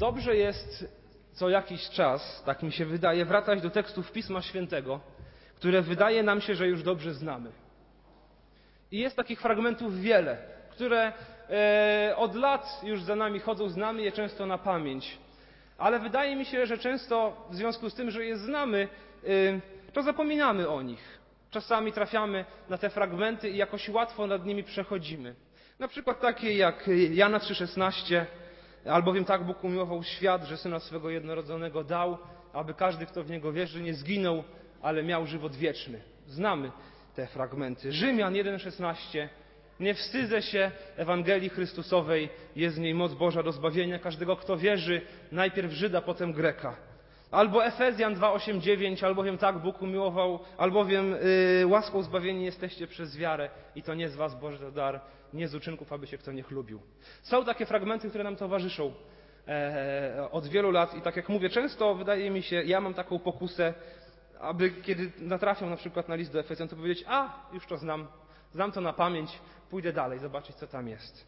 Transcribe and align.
dobrze 0.00 0.36
jest 0.36 0.84
co 1.32 1.48
jakiś 1.48 1.90
czas, 1.90 2.42
tak 2.46 2.62
mi 2.62 2.72
się 2.72 2.86
wydaje, 2.86 3.24
wracać 3.24 3.62
do 3.62 3.70
tekstów 3.70 4.12
Pisma 4.12 4.42
Świętego, 4.42 5.00
które 5.56 5.82
wydaje 5.82 6.22
nam 6.22 6.40
się, 6.40 6.54
że 6.54 6.68
już 6.68 6.82
dobrze 6.82 7.14
znamy. 7.14 7.50
I 8.92 8.98
jest 8.98 9.16
takich 9.16 9.40
fragmentów 9.40 10.00
wiele, 10.00 10.38
które 10.70 11.12
e, 11.50 12.14
od 12.16 12.34
lat 12.34 12.80
już 12.82 13.02
za 13.02 13.16
nami 13.16 13.40
chodzą, 13.40 13.68
znamy 13.68 14.02
je 14.02 14.12
często 14.12 14.46
na 14.46 14.58
pamięć. 14.58 15.18
Ale 15.78 15.98
wydaje 15.98 16.36
mi 16.36 16.44
się, 16.44 16.66
że 16.66 16.78
często 16.78 17.46
w 17.50 17.54
związku 17.54 17.90
z 17.90 17.94
tym, 17.94 18.10
że 18.10 18.24
je 18.24 18.36
znamy, 18.36 18.88
e, 19.24 19.92
to 19.92 20.02
zapominamy 20.02 20.68
o 20.68 20.82
nich. 20.82 21.20
Czasami 21.50 21.92
trafiamy 21.92 22.44
na 22.68 22.78
te 22.78 22.90
fragmenty 22.90 23.50
i 23.50 23.56
jakoś 23.56 23.88
łatwo 23.88 24.26
nad 24.26 24.46
nimi 24.46 24.64
przechodzimy. 24.64 25.34
Na 25.78 25.88
przykład 25.88 26.20
takie 26.20 26.56
jak 26.56 26.90
Jana 27.10 27.38
3,16, 27.38 28.24
albowiem 28.84 29.24
tak 29.24 29.44
Bóg 29.44 29.64
umiłował 29.64 30.02
świat, 30.02 30.44
że 30.44 30.56
Syna 30.56 30.80
swego 30.80 31.10
jednorodzonego 31.10 31.84
dał, 31.84 32.18
aby 32.52 32.74
każdy, 32.74 33.06
kto 33.06 33.24
w 33.24 33.30
Niego 33.30 33.52
wierzy, 33.52 33.82
nie 33.82 33.94
zginął, 33.94 34.44
ale 34.82 35.02
miał 35.02 35.26
żywot 35.26 35.56
wieczny. 35.56 36.00
Znamy 36.26 36.70
te 37.14 37.26
fragmenty. 37.26 37.92
Rzymian 37.92 38.34
1,16 38.34 39.28
nie 39.80 39.94
wstydzę 39.94 40.42
się 40.42 40.70
Ewangelii 40.96 41.48
Chrystusowej, 41.48 42.28
jest 42.56 42.76
w 42.76 42.80
niej 42.80 42.94
moc 42.94 43.14
Boża 43.14 43.42
do 43.42 43.52
zbawienia 43.52 43.98
każdego, 43.98 44.36
kto 44.36 44.56
wierzy, 44.56 45.00
najpierw 45.32 45.72
Żyda, 45.72 46.00
potem 46.00 46.32
Greka. 46.32 46.76
Albo 47.30 47.64
Efezjan 47.64 48.14
2,8,9, 48.14 49.06
albowiem 49.06 49.38
tak 49.38 49.58
Bóg 49.58 49.82
umiłował, 49.82 50.38
albowiem 50.58 51.10
yy, 51.60 51.66
łaską 51.66 52.02
zbawieni 52.02 52.44
jesteście 52.44 52.86
przez 52.86 53.16
wiarę 53.16 53.50
i 53.74 53.82
to 53.82 53.94
nie 53.94 54.08
z 54.08 54.16
was 54.16 54.40
Boży 54.40 54.72
dar, 54.72 55.00
nie 55.32 55.48
z 55.48 55.54
uczynków, 55.54 55.92
aby 55.92 56.06
się 56.06 56.18
kto 56.18 56.32
nie 56.32 56.42
chlubił. 56.42 56.80
Są 57.22 57.44
takie 57.44 57.66
fragmenty, 57.66 58.08
które 58.08 58.24
nam 58.24 58.36
towarzyszą 58.36 58.92
e, 59.48 60.28
od 60.30 60.46
wielu 60.46 60.70
lat 60.70 60.94
i 60.94 61.00
tak 61.02 61.16
jak 61.16 61.28
mówię, 61.28 61.50
często 61.50 61.94
wydaje 61.94 62.30
mi 62.30 62.42
się, 62.42 62.62
ja 62.62 62.80
mam 62.80 62.94
taką 62.94 63.18
pokusę, 63.18 63.74
aby 64.40 64.70
kiedy 64.70 65.12
natrafią 65.18 65.70
na 65.70 65.76
przykład 65.76 66.08
na 66.08 66.14
list 66.14 66.32
do 66.32 66.40
Efezjan, 66.40 66.68
to 66.68 66.76
powiedzieć, 66.76 67.04
a, 67.08 67.28
już 67.52 67.66
to 67.66 67.76
znam, 67.76 68.06
znam 68.52 68.72
to 68.72 68.80
na 68.80 68.92
pamięć, 68.92 69.38
pójdę 69.70 69.92
dalej, 69.92 70.18
zobaczyć 70.18 70.56
co 70.56 70.66
tam 70.66 70.88
jest. 70.88 71.26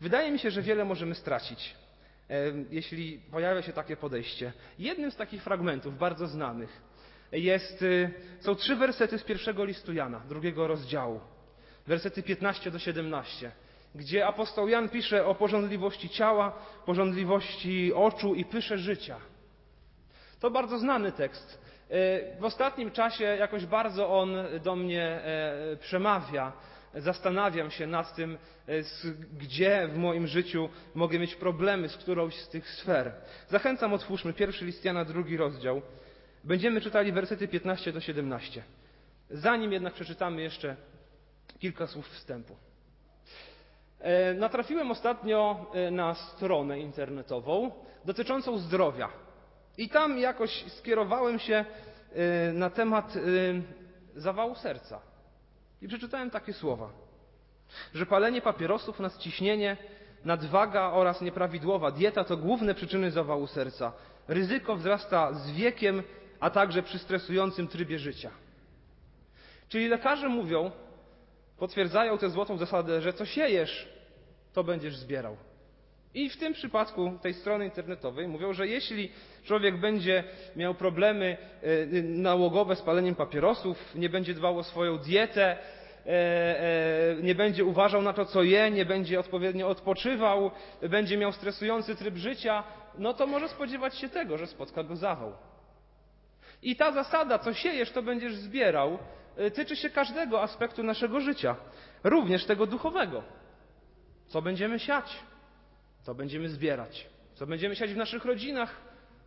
Wydaje 0.00 0.30
mi 0.30 0.38
się, 0.38 0.50
że 0.50 0.62
wiele 0.62 0.84
możemy 0.84 1.14
stracić, 1.14 1.74
e, 1.74 1.89
jeśli 2.70 3.20
pojawia 3.30 3.62
się 3.62 3.72
takie 3.72 3.96
podejście. 3.96 4.52
Jednym 4.78 5.10
z 5.10 5.16
takich 5.16 5.42
fragmentów, 5.42 5.98
bardzo 5.98 6.26
znanych, 6.26 6.82
jest, 7.32 7.82
e, 7.82 8.10
są 8.40 8.54
trzy 8.54 8.76
wersety 8.76 9.18
z 9.18 9.24
pierwszego 9.24 9.64
listu 9.64 9.92
Jana, 9.92 10.20
drugiego 10.28 10.66
rozdziału. 10.66 11.20
Wersety 11.86 12.22
15 12.22 12.70
do 12.70 12.78
17, 12.78 13.52
gdzie 13.94 14.26
apostoł 14.26 14.68
Jan 14.68 14.88
pisze 14.88 15.26
o 15.26 15.34
porządliwości 15.34 16.08
ciała, 16.08 16.58
porządliwości 16.86 17.92
oczu 17.94 18.34
i 18.34 18.44
pysze 18.44 18.78
życia. 18.78 19.16
To 20.40 20.50
bardzo 20.50 20.78
znany 20.78 21.12
tekst. 21.12 21.62
E, 21.90 22.40
w 22.40 22.44
ostatnim 22.44 22.90
czasie 22.90 23.24
jakoś 23.24 23.66
bardzo 23.66 24.18
on 24.18 24.36
do 24.62 24.76
mnie 24.76 25.20
przemawia 25.80 26.52
zastanawiam 26.94 27.70
się 27.70 27.86
nad 27.86 28.14
tym, 28.14 28.38
e, 28.68 28.72
gdzie 29.38 29.88
w 29.88 29.96
moim 29.96 30.26
życiu 30.26 30.68
mogę 30.94 31.18
mieć 31.18 31.34
problemy 31.34 31.88
z 31.88 31.96
którąś 31.96 32.34
z 32.34 32.48
tych 32.48 32.70
sfer. 32.70 33.12
Zachęcam, 33.48 33.92
otwórzmy 33.92 34.32
pierwszy 34.32 34.64
list 34.64 34.84
Jana, 34.84 35.04
drugi 35.04 35.36
rozdział. 35.36 35.82
Będziemy 36.44 36.80
czytali 36.80 37.12
wersety 37.12 37.48
15 37.48 37.92
do 37.92 38.00
17. 38.00 38.62
Zanim 39.30 39.72
jednak 39.72 39.94
przeczytamy 39.94 40.42
jeszcze 40.42 40.76
kilka 41.58 41.86
słów 41.86 42.08
wstępu. 42.08 42.56
E, 44.00 44.34
natrafiłem 44.34 44.90
ostatnio 44.90 45.66
e, 45.74 45.90
na 45.90 46.14
stronę 46.14 46.80
internetową 46.80 47.70
dotyczącą 48.04 48.58
zdrowia. 48.58 49.08
I 49.78 49.88
tam 49.88 50.18
jakoś 50.18 50.64
skierowałem 50.72 51.38
się 51.38 51.64
na 52.52 52.70
temat 52.70 53.14
zawału 54.16 54.54
serca. 54.54 55.00
I 55.82 55.88
przeczytałem 55.88 56.30
takie 56.30 56.52
słowa, 56.52 56.90
że 57.94 58.06
palenie 58.06 58.40
papierosów, 58.40 59.00
nadciśnienie, 59.00 59.76
nadwaga 60.24 60.90
oraz 60.90 61.20
nieprawidłowa 61.20 61.90
dieta 61.90 62.24
to 62.24 62.36
główne 62.36 62.74
przyczyny 62.74 63.10
zawału 63.10 63.46
serca. 63.46 63.92
Ryzyko 64.28 64.76
wzrasta 64.76 65.32
z 65.32 65.50
wiekiem, 65.50 66.02
a 66.40 66.50
także 66.50 66.82
przy 66.82 66.98
stresującym 66.98 67.68
trybie 67.68 67.98
życia. 67.98 68.30
Czyli 69.68 69.88
lekarze 69.88 70.28
mówią, 70.28 70.70
potwierdzają 71.58 72.18
tę 72.18 72.30
złotą 72.30 72.56
zasadę, 72.56 73.00
że 73.00 73.12
co 73.12 73.26
siejesz, 73.26 73.88
to 74.52 74.64
będziesz 74.64 74.96
zbierał. 74.96 75.36
I 76.14 76.30
w 76.30 76.36
tym 76.36 76.52
przypadku 76.52 77.18
tej 77.22 77.34
strony 77.34 77.64
internetowej 77.64 78.28
mówią, 78.28 78.52
że 78.52 78.68
jeśli 78.68 79.12
człowiek 79.44 79.80
będzie 79.80 80.24
miał 80.56 80.74
problemy 80.74 81.36
e, 81.62 82.02
nałogowe 82.02 82.76
z 82.76 82.82
paleniem 82.82 83.14
papierosów, 83.14 83.94
nie 83.94 84.08
będzie 84.08 84.34
dbał 84.34 84.58
o 84.58 84.62
swoją 84.62 84.98
dietę, 84.98 85.56
e, 86.06 86.10
e, 86.10 87.22
nie 87.22 87.34
będzie 87.34 87.64
uważał 87.64 88.02
na 88.02 88.12
to, 88.12 88.24
co 88.24 88.42
je, 88.42 88.70
nie 88.70 88.84
będzie 88.84 89.20
odpowiednio 89.20 89.68
odpoczywał, 89.68 90.50
będzie 90.82 91.16
miał 91.16 91.32
stresujący 91.32 91.96
tryb 91.96 92.16
życia, 92.16 92.64
no 92.98 93.14
to 93.14 93.26
może 93.26 93.48
spodziewać 93.48 93.98
się 93.98 94.08
tego, 94.08 94.38
że 94.38 94.46
spotka 94.46 94.82
go 94.82 94.96
zawał. 94.96 95.32
I 96.62 96.76
ta 96.76 96.92
zasada, 96.92 97.38
co 97.38 97.54
siejesz, 97.54 97.90
to 97.90 98.02
będziesz 98.02 98.34
zbierał, 98.34 98.98
tyczy 99.54 99.76
się 99.76 99.90
każdego 99.90 100.42
aspektu 100.42 100.82
naszego 100.82 101.20
życia, 101.20 101.56
również 102.04 102.44
tego 102.44 102.66
duchowego. 102.66 103.22
Co 104.26 104.42
będziemy 104.42 104.78
siać? 104.78 105.29
Co 106.10 106.14
będziemy 106.14 106.48
zbierać? 106.48 107.06
Co 107.34 107.46
będziemy 107.46 107.76
siać 107.76 107.92
w 107.92 107.96
naszych 107.96 108.24
rodzinach? 108.24 108.80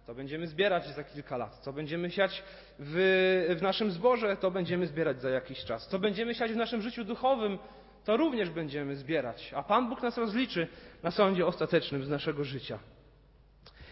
To 0.08 0.16
będziemy 0.16 0.48
zbierać 0.48 0.88
za 0.88 1.04
kilka 1.04 1.38
lat. 1.38 1.60
Co 1.60 1.74
będziemy 1.74 2.12
siać 2.12 2.44
w, 2.80 3.56
w 3.60 3.62
naszym 3.62 3.92
zborze, 3.92 4.38
to 4.38 4.52
będziemy 4.52 4.88
zbierać 4.88 5.22
za 5.22 5.30
jakiś 5.30 5.66
czas. 5.66 5.88
Co 5.88 6.00
będziemy 6.00 6.36
siać 6.36 6.52
w 6.52 6.56
naszym 6.56 6.82
życiu 6.82 7.04
duchowym, 7.04 7.58
to 8.06 8.18
również 8.18 8.50
będziemy 8.50 8.96
zbierać. 8.96 9.54
A 9.56 9.64
Pan 9.64 9.90
Bóg 9.90 10.02
nas 10.02 10.18
rozliczy 10.18 10.68
na 11.04 11.12
sądzie 11.12 11.46
ostatecznym 11.46 12.04
z 12.04 12.10
naszego 12.10 12.44
życia. 12.44 12.80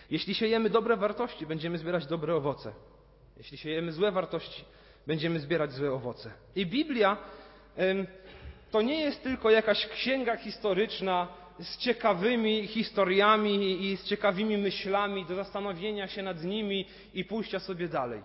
Jeśli 0.10 0.36
siejemy 0.36 0.70
dobre 0.70 0.98
wartości, 0.98 1.46
będziemy 1.46 1.78
zbierać 1.78 2.06
dobre 2.06 2.36
owoce. 2.36 2.74
Jeśli 3.38 3.58
siejemy 3.58 3.92
złe 3.92 4.12
wartości, 4.12 4.66
będziemy 5.08 5.40
zbierać 5.40 5.72
złe 5.72 5.92
owoce. 5.92 6.32
I 6.56 6.66
Biblia 6.66 7.18
to 8.72 8.82
nie 8.82 9.02
jest 9.02 9.24
tylko 9.24 9.50
jakaś 9.50 9.88
księga 9.88 10.38
historyczna, 10.38 11.41
z 11.62 11.78
ciekawymi 11.78 12.68
historiami 12.68 13.86
i 13.86 13.98
z 13.98 14.04
ciekawymi 14.04 14.58
myślami, 14.58 15.26
do 15.26 15.36
zastanowienia 15.36 16.08
się 16.08 16.22
nad 16.22 16.44
nimi 16.44 16.86
i 17.14 17.26
pójścia 17.26 17.60
sobie 17.60 17.88
dalej. 17.88 18.22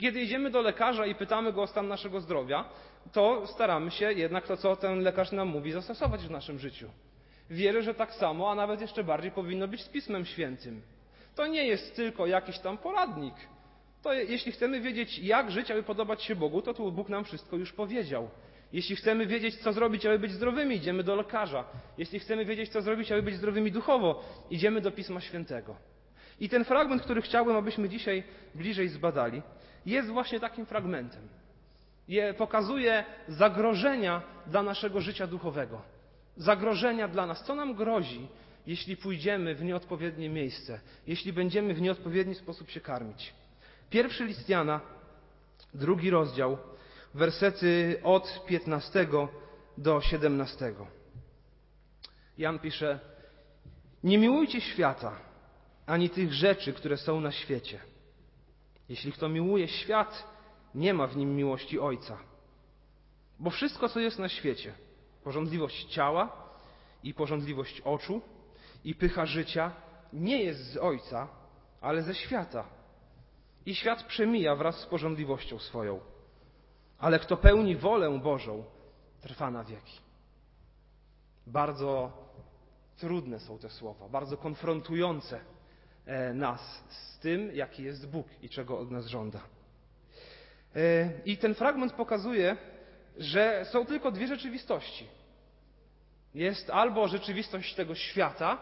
Kiedy 0.00 0.20
idziemy 0.20 0.50
do 0.50 0.60
lekarza 0.60 1.06
i 1.06 1.14
pytamy 1.14 1.52
go 1.52 1.62
o 1.62 1.66
stan 1.66 1.88
naszego 1.88 2.20
zdrowia, 2.20 2.64
to 3.12 3.46
staramy 3.46 3.90
się 3.90 4.12
jednak 4.12 4.46
to, 4.46 4.56
co 4.56 4.76
ten 4.76 5.00
lekarz 5.00 5.32
nam 5.32 5.48
mówi, 5.48 5.72
zastosować 5.72 6.20
w 6.20 6.30
naszym 6.30 6.58
życiu. 6.58 6.90
Wierzę, 7.50 7.82
że 7.82 7.94
tak 7.94 8.14
samo, 8.14 8.50
a 8.50 8.54
nawet 8.54 8.80
jeszcze 8.80 9.04
bardziej 9.04 9.30
powinno 9.30 9.68
być 9.68 9.82
z 9.82 9.88
Pismem 9.88 10.26
Świętym. 10.26 10.82
To 11.34 11.46
nie 11.46 11.66
jest 11.66 11.96
tylko 11.96 12.26
jakiś 12.26 12.58
tam 12.58 12.78
poradnik. 12.78 13.34
To 14.02 14.12
jeśli 14.12 14.52
chcemy 14.52 14.80
wiedzieć, 14.80 15.18
jak 15.18 15.50
żyć, 15.50 15.70
aby 15.70 15.82
podobać 15.82 16.22
się 16.22 16.36
Bogu, 16.36 16.62
to 16.62 16.74
tu 16.74 16.92
Bóg 16.92 17.08
nam 17.08 17.24
wszystko 17.24 17.56
już 17.56 17.72
powiedział. 17.72 18.30
Jeśli 18.72 18.96
chcemy 18.96 19.26
wiedzieć, 19.26 19.56
co 19.56 19.72
zrobić, 19.72 20.06
aby 20.06 20.18
być 20.18 20.32
zdrowymi, 20.32 20.76
idziemy 20.76 21.02
do 21.02 21.14
lekarza. 21.14 21.64
Jeśli 21.98 22.18
chcemy 22.18 22.44
wiedzieć, 22.44 22.70
co 22.70 22.82
zrobić, 22.82 23.12
aby 23.12 23.22
być 23.22 23.36
zdrowymi 23.36 23.72
duchowo, 23.72 24.24
idziemy 24.50 24.80
do 24.80 24.90
Pisma 24.90 25.20
Świętego. 25.20 25.76
I 26.40 26.48
ten 26.48 26.64
fragment, 26.64 27.02
który 27.02 27.22
chciałbym, 27.22 27.56
abyśmy 27.56 27.88
dzisiaj 27.88 28.22
bliżej 28.54 28.88
zbadali, 28.88 29.42
jest 29.86 30.08
właśnie 30.08 30.40
takim 30.40 30.66
fragmentem. 30.66 31.28
Je 32.08 32.34
pokazuje 32.34 33.04
zagrożenia 33.28 34.22
dla 34.46 34.62
naszego 34.62 35.00
życia 35.00 35.26
duchowego. 35.26 35.82
Zagrożenia 36.36 37.08
dla 37.08 37.26
nas. 37.26 37.44
Co 37.44 37.54
nam 37.54 37.74
grozi, 37.74 38.28
jeśli 38.66 38.96
pójdziemy 38.96 39.54
w 39.54 39.64
nieodpowiednie 39.64 40.30
miejsce, 40.30 40.80
jeśli 41.06 41.32
będziemy 41.32 41.74
w 41.74 41.80
nieodpowiedni 41.80 42.34
sposób 42.34 42.70
się 42.70 42.80
karmić. 42.80 43.32
Pierwszy 43.90 44.24
list 44.24 44.48
Jana, 44.48 44.80
drugi 45.74 46.10
rozdział, 46.10 46.58
wersety 47.14 48.00
od 48.02 48.44
15 48.46 49.06
do 49.78 50.00
17. 50.00 50.74
Jan 52.38 52.58
pisze: 52.58 53.00
Nie 54.04 54.18
miłujcie 54.18 54.60
świata, 54.60 55.16
ani 55.86 56.10
tych 56.10 56.32
rzeczy, 56.32 56.72
które 56.72 56.96
są 56.96 57.20
na 57.20 57.32
świecie. 57.32 57.80
Jeśli 58.88 59.12
kto 59.12 59.28
miłuje 59.28 59.68
świat, 59.68 60.26
nie 60.74 60.94
ma 60.94 61.06
w 61.06 61.16
nim 61.16 61.36
miłości 61.36 61.80
Ojca. 61.80 62.18
Bo 63.38 63.50
wszystko, 63.50 63.88
co 63.88 64.00
jest 64.00 64.18
na 64.18 64.28
świecie, 64.28 64.74
porządliwość 65.24 65.84
ciała 65.84 66.50
i 67.02 67.14
porządliwość 67.14 67.80
oczu 67.80 68.20
i 68.84 68.94
pycha 68.94 69.26
życia, 69.26 69.72
nie 70.12 70.42
jest 70.42 70.72
z 70.72 70.76
Ojca, 70.76 71.28
ale 71.80 72.02
ze 72.02 72.14
świata. 72.14 72.64
I 73.66 73.74
świat 73.74 74.02
przemija 74.02 74.56
wraz 74.56 74.80
z 74.80 74.86
porządliwością 74.86 75.58
swoją 75.58 76.00
ale 77.00 77.18
kto 77.18 77.36
pełni 77.36 77.76
wolę 77.76 78.18
Bożą, 78.18 78.64
trwa 79.20 79.50
na 79.50 79.64
wieki. 79.64 80.00
Bardzo 81.46 82.12
trudne 82.98 83.40
są 83.40 83.58
te 83.58 83.70
słowa, 83.70 84.08
bardzo 84.08 84.36
konfrontujące 84.36 85.40
e, 86.06 86.34
nas 86.34 86.84
z 86.88 87.18
tym, 87.18 87.54
jaki 87.54 87.82
jest 87.82 88.10
Bóg 88.10 88.26
i 88.42 88.48
czego 88.48 88.78
od 88.78 88.90
nas 88.90 89.06
żąda. 89.06 89.40
E, 90.76 91.10
I 91.24 91.38
ten 91.38 91.54
fragment 91.54 91.92
pokazuje, 91.92 92.56
że 93.18 93.64
są 93.64 93.86
tylko 93.86 94.10
dwie 94.10 94.26
rzeczywistości. 94.26 95.06
Jest 96.34 96.70
albo 96.70 97.08
rzeczywistość 97.08 97.74
tego 97.74 97.94
świata, 97.94 98.58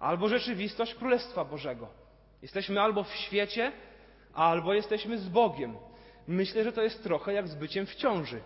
albo 0.00 0.28
rzeczywistość 0.28 0.94
Królestwa 0.94 1.44
Bożego. 1.44 1.88
Jesteśmy 2.42 2.80
albo 2.80 3.04
w 3.04 3.14
świecie, 3.14 3.72
albo 4.34 4.74
jesteśmy 4.74 5.18
z 5.18 5.28
Bogiem. 5.28 5.76
Myślę, 6.28 6.64
że 6.64 6.72
to 6.72 6.82
jest 6.82 7.02
trochę 7.02 7.32
jak 7.32 7.48
z 7.48 7.54
byciem 7.54 7.86
w 7.86 7.94
ciąży. 7.94 8.40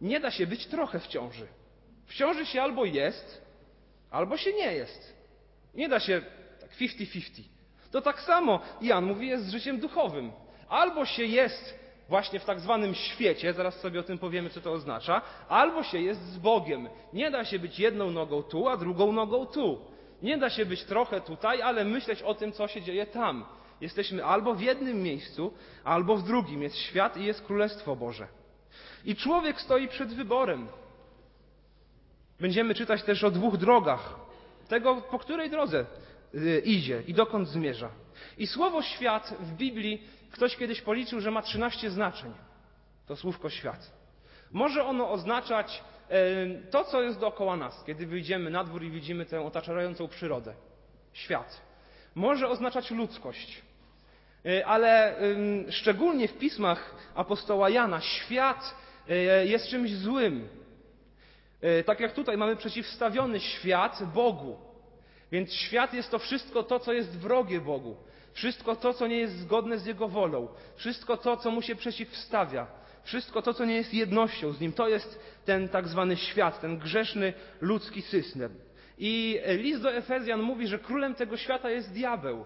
Nie 0.00 0.20
da 0.20 0.30
się 0.30 0.46
być 0.46 0.66
trochę 0.66 1.00
w 1.00 1.06
ciąży. 1.06 1.46
W 2.06 2.14
ciąży 2.14 2.46
się 2.46 2.62
albo 2.62 2.84
jest, 2.84 3.42
albo 4.10 4.36
się 4.36 4.52
nie 4.52 4.72
jest. 4.72 5.16
Nie 5.74 5.88
da 5.88 6.00
się 6.00 6.22
tak 6.60 6.70
50-50. 6.70 7.42
To 7.90 8.02
tak 8.02 8.20
samo 8.20 8.60
Jan 8.80 9.04
mówi 9.04 9.28
jest 9.28 9.44
z 9.44 9.50
życiem 9.50 9.80
duchowym. 9.80 10.32
Albo 10.68 11.06
się 11.06 11.24
jest 11.24 11.78
właśnie 12.08 12.40
w 12.40 12.44
tak 12.44 12.60
zwanym 12.60 12.94
świecie, 12.94 13.52
zaraz 13.52 13.80
sobie 13.80 14.00
o 14.00 14.02
tym 14.02 14.18
powiemy, 14.18 14.50
co 14.50 14.60
to 14.60 14.72
oznacza, 14.72 15.22
albo 15.48 15.82
się 15.82 16.00
jest 16.00 16.20
z 16.20 16.38
Bogiem. 16.38 16.88
Nie 17.12 17.30
da 17.30 17.44
się 17.44 17.58
być 17.58 17.78
jedną 17.78 18.10
nogą 18.10 18.42
tu, 18.42 18.68
a 18.68 18.76
drugą 18.76 19.12
nogą 19.12 19.46
tu. 19.46 19.80
Nie 20.22 20.38
da 20.38 20.50
się 20.50 20.66
być 20.66 20.84
trochę 20.84 21.20
tutaj, 21.20 21.62
ale 21.62 21.84
myśleć 21.84 22.22
o 22.22 22.34
tym, 22.34 22.52
co 22.52 22.68
się 22.68 22.82
dzieje 22.82 23.06
tam. 23.06 23.44
Jesteśmy 23.80 24.24
albo 24.24 24.54
w 24.54 24.60
jednym 24.60 25.02
miejscu, 25.02 25.54
albo 25.84 26.16
w 26.16 26.22
drugim. 26.22 26.62
Jest 26.62 26.76
świat 26.76 27.16
i 27.16 27.24
jest 27.24 27.42
Królestwo 27.42 27.96
Boże. 27.96 28.28
I 29.04 29.16
człowiek 29.16 29.60
stoi 29.60 29.88
przed 29.88 30.14
wyborem. 30.14 30.68
Będziemy 32.40 32.74
czytać 32.74 33.02
też 33.02 33.24
o 33.24 33.30
dwóch 33.30 33.56
drogach. 33.56 34.14
Tego, 34.68 34.96
po 34.96 35.18
której 35.18 35.50
drodze 35.50 35.86
y, 36.34 36.62
idzie 36.64 37.02
i 37.06 37.14
dokąd 37.14 37.48
zmierza. 37.48 37.90
I 38.38 38.46
słowo 38.46 38.82
świat 38.82 39.34
w 39.40 39.52
Biblii 39.52 40.02
ktoś 40.30 40.56
kiedyś 40.56 40.80
policzył, 40.80 41.20
że 41.20 41.30
ma 41.30 41.42
13 41.42 41.90
znaczeń. 41.90 42.32
To 43.06 43.16
słówko 43.16 43.50
świat. 43.50 43.92
Może 44.52 44.84
ono 44.84 45.10
oznaczać 45.10 45.82
to, 46.70 46.84
co 46.84 47.02
jest 47.02 47.20
dookoła 47.20 47.56
nas, 47.56 47.84
kiedy 47.84 48.06
wyjdziemy 48.06 48.50
na 48.50 48.64
dwór 48.64 48.82
i 48.82 48.90
widzimy 48.90 49.26
tę 49.26 49.40
otaczającą 49.40 50.08
przyrodę. 50.08 50.54
Świat. 51.12 51.60
Może 52.14 52.48
oznaczać 52.48 52.90
ludzkość. 52.90 53.62
E, 54.46 54.66
ale 54.66 55.16
szczególnie 55.70 56.28
w 56.28 56.38
pismach 56.38 56.94
apostoła 57.14 57.70
Jana 57.70 58.00
świat 58.00 58.74
e, 59.08 59.46
jest 59.46 59.68
czymś 59.68 59.92
złym. 59.92 60.48
E, 61.60 61.84
tak 61.84 62.00
jak 62.00 62.12
tutaj 62.12 62.36
mamy 62.36 62.56
przeciwstawiony 62.56 63.40
świat 63.40 64.02
Bogu. 64.14 64.56
Więc 65.32 65.52
świat 65.52 65.94
jest 65.94 66.10
to 66.10 66.18
wszystko 66.18 66.62
to, 66.62 66.80
co 66.80 66.92
jest 66.92 67.18
wrogie 67.18 67.60
Bogu. 67.60 67.96
Wszystko 68.32 68.76
to, 68.76 68.94
co 68.94 69.06
nie 69.06 69.18
jest 69.18 69.38
zgodne 69.38 69.78
z 69.78 69.86
Jego 69.86 70.08
wolą. 70.08 70.48
Wszystko 70.76 71.16
to, 71.16 71.36
co 71.36 71.50
mu 71.50 71.62
się 71.62 71.76
przeciwstawia. 71.76 72.66
Wszystko 73.04 73.42
to, 73.42 73.54
co 73.54 73.64
nie 73.64 73.76
jest 73.76 73.94
jednością 73.94 74.52
z 74.52 74.60
Nim. 74.60 74.72
To 74.72 74.88
jest 74.88 75.20
ten 75.44 75.68
tak 75.68 75.88
zwany 75.88 76.16
świat, 76.16 76.60
ten 76.60 76.78
grzeszny 76.78 77.32
ludzki 77.60 78.02
system. 78.02 78.54
I 78.98 79.40
list 79.46 79.82
do 79.82 79.92
Efezjan 79.92 80.42
mówi, 80.42 80.66
że 80.66 80.78
królem 80.78 81.14
tego 81.14 81.36
świata 81.36 81.70
jest 81.70 81.92
diabeł. 81.92 82.44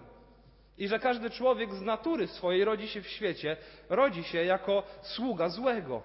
I 0.77 0.87
że 0.87 0.99
każdy 0.99 1.29
człowiek 1.29 1.73
z 1.73 1.81
natury 1.81 2.27
swojej 2.27 2.65
rodzi 2.65 2.87
się 2.87 3.01
w 3.01 3.07
świecie, 3.07 3.57
rodzi 3.89 4.23
się 4.23 4.43
jako 4.43 4.83
sługa 5.01 5.49
złego. 5.49 6.01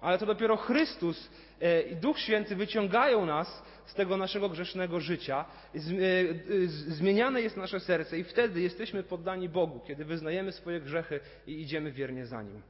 Ale 0.00 0.18
to 0.18 0.26
dopiero 0.26 0.56
Chrystus 0.56 1.30
e, 1.60 1.82
i 1.82 1.96
Duch 1.96 2.18
Święty 2.18 2.56
wyciągają 2.56 3.26
nas 3.26 3.62
z 3.86 3.94
tego 3.94 4.16
naszego 4.16 4.48
grzesznego 4.48 5.00
życia. 5.00 5.44
E, 5.74 5.78
zmieniane 6.68 7.40
jest 7.42 7.56
nasze 7.56 7.80
serce 7.80 8.18
i 8.18 8.24
wtedy 8.24 8.60
jesteśmy 8.60 9.02
poddani 9.02 9.48
Bogu, 9.48 9.80
kiedy 9.86 10.04
wyznajemy 10.04 10.52
swoje 10.52 10.80
grzechy 10.80 11.20
i 11.46 11.60
idziemy 11.60 11.92
wiernie 11.92 12.26
za 12.26 12.42
Nim. 12.42 12.62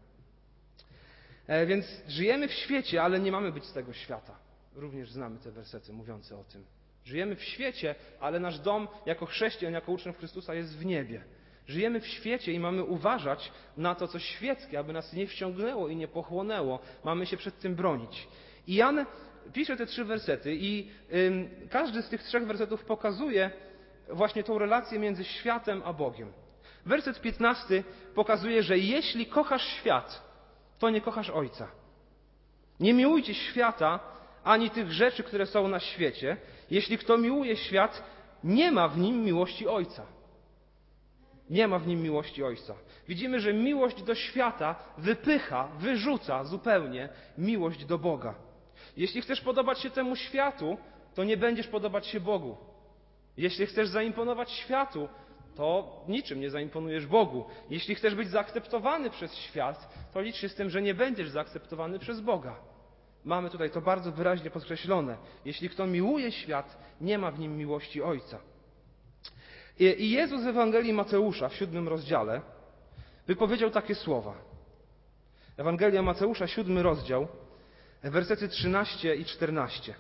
E, 1.46 1.66
więc 1.66 2.02
żyjemy 2.08 2.48
w 2.48 2.52
świecie, 2.52 3.02
ale 3.02 3.20
nie 3.20 3.32
mamy 3.32 3.52
być 3.52 3.64
z 3.64 3.72
tego 3.72 3.92
świata. 3.92 4.38
Również 4.74 5.10
znamy 5.10 5.38
te 5.38 5.50
wersety 5.50 5.92
mówiące 5.92 6.38
o 6.38 6.44
tym. 6.44 6.64
Żyjemy 7.06 7.36
w 7.36 7.44
świecie, 7.44 7.94
ale 8.20 8.40
nasz 8.40 8.58
dom 8.58 8.88
jako 9.06 9.26
chrześcijan, 9.26 9.74
jako 9.74 9.92
uczniów 9.92 10.18
Chrystusa 10.18 10.54
jest 10.54 10.78
w 10.78 10.84
niebie. 10.84 11.24
Żyjemy 11.66 12.00
w 12.00 12.06
świecie 12.06 12.52
i 12.52 12.58
mamy 12.58 12.84
uważać 12.84 13.52
na 13.76 13.94
to, 13.94 14.08
co 14.08 14.18
świeckie, 14.18 14.78
aby 14.78 14.92
nas 14.92 15.12
nie 15.12 15.26
wciągnęło 15.26 15.88
i 15.88 15.96
nie 15.96 16.08
pochłonęło. 16.08 16.78
Mamy 17.04 17.26
się 17.26 17.36
przed 17.36 17.58
tym 17.58 17.74
bronić. 17.74 18.28
I 18.66 18.74
Jan 18.74 19.06
pisze 19.52 19.76
te 19.76 19.86
trzy 19.86 20.04
wersety 20.04 20.56
i 20.60 20.90
każdy 21.70 22.02
z 22.02 22.08
tych 22.08 22.22
trzech 22.22 22.46
wersetów 22.46 22.84
pokazuje 22.84 23.50
właśnie 24.08 24.44
tą 24.44 24.58
relację 24.58 24.98
między 24.98 25.24
światem 25.24 25.82
a 25.84 25.92
Bogiem. 25.92 26.32
Werset 26.86 27.20
15 27.20 27.84
pokazuje, 28.14 28.62
że 28.62 28.78
jeśli 28.78 29.26
kochasz 29.26 29.66
świat, 29.66 30.22
to 30.78 30.90
nie 30.90 31.00
kochasz 31.00 31.30
Ojca. 31.30 31.68
Nie 32.80 32.94
miłujcie 32.94 33.34
świata 33.34 34.00
ani 34.46 34.70
tych 34.70 34.92
rzeczy, 34.92 35.22
które 35.22 35.46
są 35.46 35.68
na 35.68 35.80
świecie. 35.80 36.36
Jeśli 36.70 36.98
kto 36.98 37.18
miłuje 37.18 37.56
świat, 37.56 38.02
nie 38.44 38.72
ma 38.72 38.88
w 38.88 38.98
nim 38.98 39.24
miłości 39.24 39.68
Ojca. 39.68 40.06
Nie 41.50 41.68
ma 41.68 41.78
w 41.78 41.86
nim 41.86 42.02
miłości 42.02 42.44
Ojca. 42.44 42.74
Widzimy, 43.08 43.40
że 43.40 43.54
miłość 43.54 44.02
do 44.02 44.14
świata 44.14 44.74
wypycha, 44.98 45.68
wyrzuca 45.78 46.44
zupełnie 46.44 47.08
miłość 47.38 47.84
do 47.84 47.98
Boga. 47.98 48.34
Jeśli 48.96 49.22
chcesz 49.22 49.40
podobać 49.40 49.80
się 49.80 49.90
temu 49.90 50.16
światu, 50.16 50.76
to 51.14 51.24
nie 51.24 51.36
będziesz 51.36 51.66
podobać 51.66 52.06
się 52.06 52.20
Bogu. 52.20 52.56
Jeśli 53.36 53.66
chcesz 53.66 53.88
zaimponować 53.88 54.50
światu, 54.50 55.08
to 55.56 56.00
niczym 56.08 56.40
nie 56.40 56.50
zaimponujesz 56.50 57.06
Bogu. 57.06 57.44
Jeśli 57.70 57.94
chcesz 57.94 58.14
być 58.14 58.28
zaakceptowany 58.28 59.10
przez 59.10 59.34
świat, 59.34 59.94
to 60.12 60.20
licz 60.20 60.36
się 60.36 60.48
z 60.48 60.54
tym, 60.54 60.70
że 60.70 60.82
nie 60.82 60.94
będziesz 60.94 61.28
zaakceptowany 61.28 61.98
przez 61.98 62.20
Boga. 62.20 62.75
Mamy 63.26 63.50
tutaj 63.50 63.70
to 63.70 63.80
bardzo 63.80 64.12
wyraźnie 64.12 64.50
podkreślone. 64.50 65.16
Jeśli 65.44 65.70
kto 65.70 65.86
miłuje 65.86 66.32
świat, 66.32 66.78
nie 67.00 67.18
ma 67.18 67.30
w 67.30 67.38
nim 67.38 67.56
miłości 67.56 68.02
Ojca. 68.02 68.38
I 69.78 70.10
Jezus 70.10 70.44
w 70.44 70.46
Ewangelii 70.46 70.92
Mateusza 70.92 71.48
w 71.48 71.54
siódmym 71.54 71.88
rozdziale 71.88 72.40
wypowiedział 73.26 73.70
takie 73.70 73.94
słowa. 73.94 74.34
Ewangelia 75.56 76.02
Mateusza, 76.02 76.46
siódmy 76.46 76.82
rozdział, 76.82 77.28
wersety 78.02 78.48
13 78.48 79.16
i 79.16 79.24
14. 79.24 79.94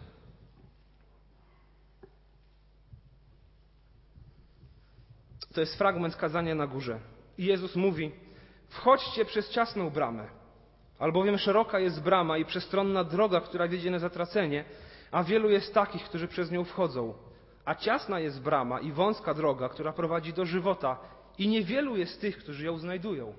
To 5.54 5.60
jest 5.60 5.78
fragment 5.78 6.16
kazania 6.16 6.54
na 6.54 6.66
górze. 6.66 7.00
I 7.38 7.44
Jezus 7.44 7.76
mówi: 7.76 8.12
Wchodźcie 8.68 9.24
przez 9.24 9.50
ciasną 9.50 9.90
bramę, 9.90 10.28
albowiem 10.98 11.38
szeroka 11.38 11.78
jest 11.78 12.02
brama 12.02 12.38
i 12.38 12.44
przestronna 12.44 13.04
droga, 13.04 13.40
która 13.40 13.68
wiedzie 13.68 13.90
na 13.90 13.98
zatracenie, 13.98 14.64
a 15.10 15.24
wielu 15.24 15.50
jest 15.50 15.74
takich, 15.74 16.04
którzy 16.04 16.28
przez 16.28 16.50
nią 16.50 16.64
wchodzą. 16.64 17.14
A 17.64 17.74
ciasna 17.74 18.20
jest 18.20 18.42
brama 18.42 18.80
i 18.80 18.92
wąska 18.92 19.34
droga, 19.34 19.68
która 19.68 19.92
prowadzi 19.92 20.32
do 20.32 20.44
żywota, 20.44 20.98
i 21.38 21.48
niewielu 21.48 21.96
jest 21.96 22.20
tych, 22.20 22.38
którzy 22.38 22.64
ją 22.64 22.78
znajdują. 22.78 23.34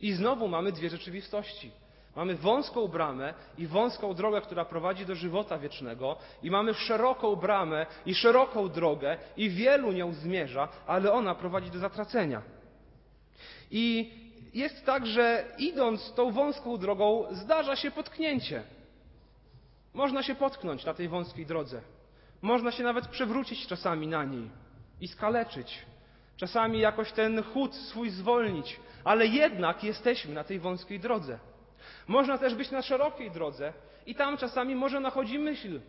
I 0.00 0.12
znowu 0.12 0.48
mamy 0.48 0.72
dwie 0.72 0.90
rzeczywistości. 0.90 1.70
Mamy 2.16 2.34
wąską 2.34 2.88
bramę 2.88 3.34
i 3.58 3.66
wąską 3.66 4.14
drogę, 4.14 4.40
która 4.40 4.64
prowadzi 4.64 5.06
do 5.06 5.14
żywota 5.14 5.58
wiecznego, 5.58 6.16
i 6.42 6.50
mamy 6.50 6.74
szeroką 6.74 7.36
bramę 7.36 7.86
i 8.06 8.14
szeroką 8.14 8.68
drogę, 8.68 9.18
i 9.36 9.50
wielu 9.50 9.92
nią 9.92 10.12
zmierza, 10.12 10.68
ale 10.86 11.12
ona 11.12 11.34
prowadzi 11.34 11.70
do 11.70 11.78
zatracenia. 11.78 12.42
I 13.70 14.12
jest 14.56 14.86
tak, 14.86 15.06
że 15.06 15.44
idąc 15.58 16.12
tą 16.12 16.30
wąską 16.30 16.76
drogą, 16.76 17.26
zdarza 17.30 17.76
się 17.76 17.90
potknięcie. 17.90 18.62
Można 19.94 20.22
się 20.22 20.34
potknąć 20.34 20.84
na 20.84 20.94
tej 20.94 21.08
wąskiej 21.08 21.46
drodze. 21.46 21.80
Można 22.42 22.72
się 22.72 22.84
nawet 22.84 23.08
przewrócić 23.08 23.66
czasami 23.66 24.06
na 24.06 24.24
niej 24.24 24.50
i 25.00 25.08
skaleczyć. 25.08 25.86
Czasami 26.36 26.80
jakoś 26.80 27.12
ten 27.12 27.42
chód 27.42 27.74
swój 27.74 28.10
zwolnić, 28.10 28.80
ale 29.04 29.26
jednak 29.26 29.84
jesteśmy 29.84 30.34
na 30.34 30.44
tej 30.44 30.58
wąskiej 30.58 31.00
drodze. 31.00 31.38
Można 32.06 32.38
też 32.38 32.54
być 32.54 32.70
na 32.70 32.82
szerokiej 32.82 33.30
drodze 33.30 33.72
i 34.06 34.14
tam 34.14 34.36
czasami 34.36 34.74
może 34.74 35.00
nachodzi 35.00 35.38
myśl, 35.38 35.80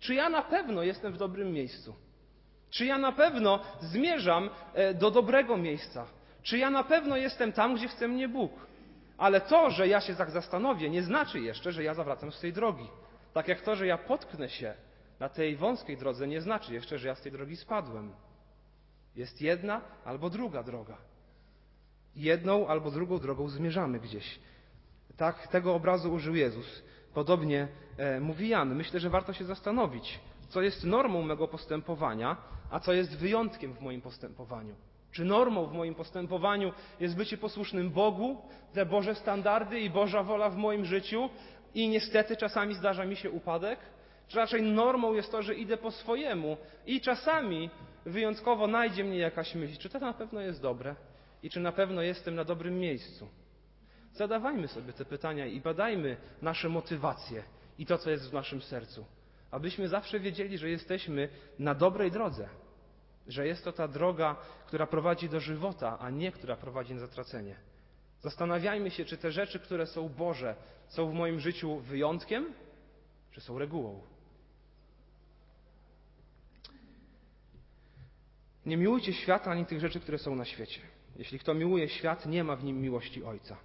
czy 0.00 0.14
ja 0.14 0.28
na 0.28 0.42
pewno 0.42 0.82
jestem 0.82 1.12
w 1.12 1.18
dobrym 1.18 1.52
miejscu? 1.52 1.94
Czy 2.70 2.86
ja 2.86 2.98
na 2.98 3.12
pewno 3.12 3.60
zmierzam 3.80 4.50
e, 4.74 4.94
do 4.94 5.10
dobrego 5.10 5.56
miejsca? 5.56 6.17
Czy 6.42 6.58
ja 6.58 6.70
na 6.70 6.84
pewno 6.84 7.16
jestem 7.16 7.52
tam, 7.52 7.74
gdzie 7.74 7.88
chce 7.88 8.08
mnie 8.08 8.28
Bóg? 8.28 8.52
Ale 9.18 9.40
to, 9.40 9.70
że 9.70 9.88
ja 9.88 10.00
się 10.00 10.14
tak 10.14 10.30
zastanowię, 10.30 10.90
nie 10.90 11.02
znaczy 11.02 11.40
jeszcze, 11.40 11.72
że 11.72 11.84
ja 11.84 11.94
zawracam 11.94 12.32
z 12.32 12.40
tej 12.40 12.52
drogi. 12.52 12.88
Tak 13.32 13.48
jak 13.48 13.60
to, 13.60 13.76
że 13.76 13.86
ja 13.86 13.98
potknę 13.98 14.48
się 14.48 14.74
na 15.20 15.28
tej 15.28 15.56
wąskiej 15.56 15.96
drodze, 15.96 16.28
nie 16.28 16.40
znaczy 16.40 16.74
jeszcze, 16.74 16.98
że 16.98 17.08
ja 17.08 17.14
z 17.14 17.22
tej 17.22 17.32
drogi 17.32 17.56
spadłem. 17.56 18.12
Jest 19.16 19.40
jedna 19.40 19.80
albo 20.04 20.30
druga 20.30 20.62
droga. 20.62 20.96
Jedną 22.16 22.66
albo 22.66 22.90
drugą 22.90 23.18
drogą 23.18 23.48
zmierzamy 23.48 24.00
gdzieś. 24.00 24.40
Tak 25.16 25.48
tego 25.48 25.74
obrazu 25.74 26.12
użył 26.12 26.34
Jezus. 26.34 26.82
Podobnie 27.14 27.68
e, 27.96 28.20
mówi 28.20 28.48
Jan. 28.48 28.74
Myślę, 28.74 29.00
że 29.00 29.10
warto 29.10 29.32
się 29.32 29.44
zastanowić, 29.44 30.20
co 30.48 30.62
jest 30.62 30.84
normą 30.84 31.22
mego 31.22 31.48
postępowania, 31.48 32.36
a 32.70 32.80
co 32.80 32.92
jest 32.92 33.16
wyjątkiem 33.16 33.74
w 33.74 33.80
moim 33.80 34.00
postępowaniu. 34.00 34.74
Czy 35.12 35.24
normą 35.24 35.66
w 35.66 35.72
moim 35.72 35.94
postępowaniu 35.94 36.72
jest 37.00 37.16
bycie 37.16 37.38
posłusznym 37.38 37.90
Bogu, 37.90 38.42
te 38.72 38.86
Boże 38.86 39.14
standardy 39.14 39.80
i 39.80 39.90
Boża 39.90 40.22
wola 40.22 40.50
w 40.50 40.56
moim 40.56 40.84
życiu 40.84 41.28
i 41.74 41.88
niestety 41.88 42.36
czasami 42.36 42.74
zdarza 42.74 43.04
mi 43.04 43.16
się 43.16 43.30
upadek? 43.30 43.78
Czy 44.28 44.36
raczej 44.36 44.62
normą 44.62 45.12
jest 45.12 45.32
to, 45.32 45.42
że 45.42 45.54
idę 45.54 45.76
po 45.76 45.90
swojemu 45.90 46.56
i 46.86 47.00
czasami 47.00 47.70
wyjątkowo 48.06 48.66
najdzie 48.66 49.04
mnie 49.04 49.18
jakaś 49.18 49.54
myśl, 49.54 49.78
czy 49.78 49.88
to 49.88 49.98
na 49.98 50.12
pewno 50.12 50.40
jest 50.40 50.62
dobre 50.62 50.94
i 51.42 51.50
czy 51.50 51.60
na 51.60 51.72
pewno 51.72 52.02
jestem 52.02 52.34
na 52.34 52.44
dobrym 52.44 52.78
miejscu? 52.78 53.28
Zadawajmy 54.12 54.68
sobie 54.68 54.92
te 54.92 55.04
pytania 55.04 55.46
i 55.46 55.60
badajmy 55.60 56.16
nasze 56.42 56.68
motywacje 56.68 57.42
i 57.78 57.86
to, 57.86 57.98
co 57.98 58.10
jest 58.10 58.30
w 58.30 58.32
naszym 58.32 58.62
sercu, 58.62 59.04
abyśmy 59.50 59.88
zawsze 59.88 60.20
wiedzieli, 60.20 60.58
że 60.58 60.70
jesteśmy 60.70 61.28
na 61.58 61.74
dobrej 61.74 62.10
drodze, 62.10 62.48
że 63.28 63.46
jest 63.46 63.64
to 63.64 63.72
ta 63.72 63.88
droga, 63.88 64.36
która 64.66 64.86
prowadzi 64.86 65.28
do 65.28 65.40
żywota, 65.40 65.98
a 65.98 66.10
nie 66.10 66.32
która 66.32 66.56
prowadzi 66.56 66.94
na 66.94 67.00
zatracenie. 67.00 67.56
Zastanawiajmy 68.20 68.90
się, 68.90 69.04
czy 69.04 69.18
te 69.18 69.32
rzeczy, 69.32 69.58
które 69.58 69.86
są 69.86 70.08
Boże, 70.08 70.54
są 70.88 71.10
w 71.10 71.14
moim 71.14 71.40
życiu 71.40 71.78
wyjątkiem, 71.78 72.54
czy 73.32 73.40
są 73.40 73.58
regułą. 73.58 74.00
Nie 78.66 78.76
miłujcie 78.76 79.12
świata 79.12 79.50
ani 79.50 79.66
tych 79.66 79.80
rzeczy, 79.80 80.00
które 80.00 80.18
są 80.18 80.34
na 80.34 80.44
świecie. 80.44 80.80
Jeśli 81.16 81.38
kto 81.38 81.54
miłuje 81.54 81.88
świat, 81.88 82.26
nie 82.26 82.44
ma 82.44 82.56
w 82.56 82.64
nim 82.64 82.80
miłości 82.80 83.24
Ojca. 83.24 83.56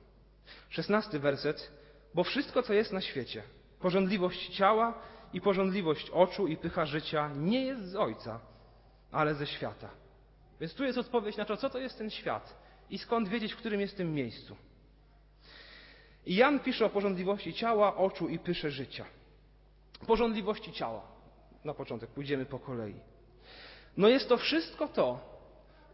Szesnasty 0.70 1.20
werset. 1.20 1.72
Bo 2.14 2.24
wszystko, 2.24 2.64
co 2.64 2.74
jest 2.74 2.94
na 2.94 3.02
świecie, 3.02 3.44
pożądliwość 3.80 4.56
ciała 4.56 5.02
i 5.34 5.42
pożądliwość 5.42 6.10
oczu 6.10 6.48
i 6.48 6.58
pycha 6.58 6.86
życia, 6.86 7.32
nie 7.36 7.66
jest 7.66 7.86
z 7.86 7.96
Ojca, 7.96 8.40
ale 9.14 9.36
ze 9.36 9.48
świata. 9.48 9.90
Więc 10.60 10.74
tu 10.74 10.84
jest 10.84 10.98
odpowiedź 10.98 11.38
na 11.38 11.46
to, 11.46 11.58
co 11.58 11.70
to 11.70 11.80
jest 11.80 11.98
ten 11.98 12.10
świat 12.10 12.56
i 12.90 12.98
skąd 12.98 13.30
wiedzieć, 13.30 13.54
w 13.54 13.58
którym 13.58 13.82
jest 13.82 13.98
tym 13.98 14.14
miejscu. 14.14 14.56
I 16.26 16.36
Jan 16.36 16.60
pisze 16.60 16.86
o 16.86 16.90
porządliwości 16.90 17.54
ciała, 17.54 17.96
oczu 17.96 18.30
i 18.30 18.40
pysze 18.40 18.72
życia. 18.72 19.06
Porządliwości 20.08 20.72
ciała. 20.72 21.02
Na 21.64 21.74
początek 21.74 22.10
pójdziemy 22.10 22.46
po 22.46 22.60
kolei. 22.60 22.96
No 23.98 24.08
jest 24.08 24.30
to 24.30 24.38
wszystko 24.38 24.88
to, 24.88 25.20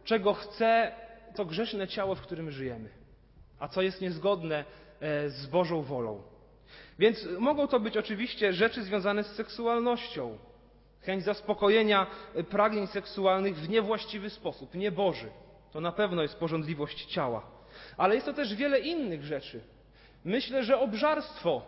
czego 0.04 0.34
chce 0.34 0.92
to 1.34 1.44
grzeszne 1.44 1.88
ciało, 1.88 2.14
w 2.14 2.20
którym 2.20 2.50
żyjemy, 2.50 2.88
a 3.58 3.68
co 3.68 3.82
jest 3.82 4.00
niezgodne 4.00 4.64
e, 5.00 5.30
z 5.30 5.46
Bożą 5.46 5.82
wolą. 5.82 6.22
Więc 6.98 7.28
mogą 7.38 7.68
to 7.68 7.80
być 7.80 7.96
oczywiście 7.96 8.52
rzeczy 8.52 8.82
związane 8.82 9.24
z 9.24 9.26
seksualnością, 9.26 10.38
chęć 11.02 11.24
zaspokojenia 11.24 12.06
e, 12.34 12.44
pragnień 12.44 12.86
seksualnych 12.86 13.56
w 13.56 13.68
niewłaściwy 13.68 14.30
sposób, 14.30 14.74
nieboży. 14.74 15.30
To 15.72 15.80
na 15.80 15.92
pewno 15.92 16.22
jest 16.22 16.38
porządliwość 16.38 17.04
ciała. 17.06 17.42
Ale 17.96 18.14
jest 18.14 18.26
to 18.26 18.32
też 18.32 18.54
wiele 18.54 18.78
innych 18.80 19.24
rzeczy. 19.24 19.60
Myślę, 20.24 20.64
że 20.64 20.78
obżarstwo 20.80 21.62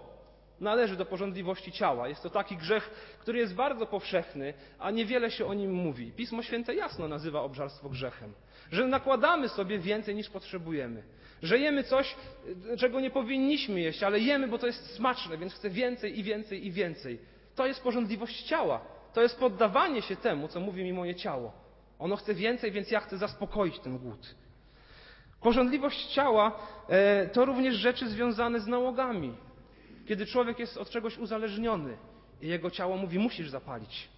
należy 0.61 0.97
do 0.97 1.07
porządliwości 1.07 1.73
ciała. 1.73 2.09
Jest 2.09 2.23
to 2.23 2.31
taki 2.31 2.57
grzech, 2.57 2.91
który 3.21 3.39
jest 3.39 3.55
bardzo 3.55 3.87
powszechny, 3.87 4.55
a 4.79 4.91
niewiele 4.91 5.31
się 5.31 5.47
o 5.47 5.55
nim 5.55 5.73
mówi. 5.73 6.13
Pismo 6.13 6.43
Święte 6.43 6.75
jasno 6.75 7.09
nazywa 7.09 7.43
obżarstwo 7.43 7.89
grzechem. 7.89 8.33
Że 8.73 8.87
nakładamy 8.87 9.49
sobie 9.49 9.79
więcej 9.79 10.15
niż 10.15 10.31
potrzebujemy. 10.31 11.03
Że 11.43 11.59
jemy 11.59 11.85
coś, 11.85 12.17
czego 12.79 13.01
nie 13.01 13.11
powinniśmy 13.11 13.81
jeść, 13.81 14.03
ale 14.03 14.21
jemy, 14.21 14.49
bo 14.49 14.59
to 14.59 14.67
jest 14.67 14.95
smaczne, 14.95 15.39
więc 15.39 15.55
chcę 15.55 15.71
więcej 15.71 16.19
i 16.19 16.23
więcej 16.23 16.67
i 16.67 16.71
więcej. 16.71 17.19
To 17.55 17.67
jest 17.67 17.83
porządliwość 17.83 18.43
ciała. 18.43 18.81
To 19.13 19.23
jest 19.23 19.39
poddawanie 19.39 20.03
się 20.03 20.17
temu, 20.17 20.49
co 20.49 20.61
mówi 20.61 20.85
mi 20.85 20.93
moje 20.93 21.15
ciało. 21.15 21.53
Ono 21.99 22.17
chce 22.17 22.35
więcej, 22.35 22.73
więc 22.73 22.91
ja 22.91 23.01
chcę 23.01 23.19
zaspokoić 23.19 23.79
ten 23.79 23.99
głód. 23.99 24.35
Porządliwość 25.41 26.07
ciała 26.07 26.59
e, 26.89 27.29
to 27.29 27.45
również 27.45 27.75
rzeczy 27.75 28.09
związane 28.09 28.61
z 28.61 28.67
nałogami. 28.67 29.35
Kiedy 30.07 30.27
człowiek 30.27 30.59
jest 30.59 30.77
od 30.77 30.91
czegoś 30.91 31.19
uzależniony 31.19 31.97
i 32.43 32.49
jego 32.49 32.71
ciało 32.71 32.97
mówi: 32.97 33.19
musisz 33.19 33.51
zapalić. 33.51 34.09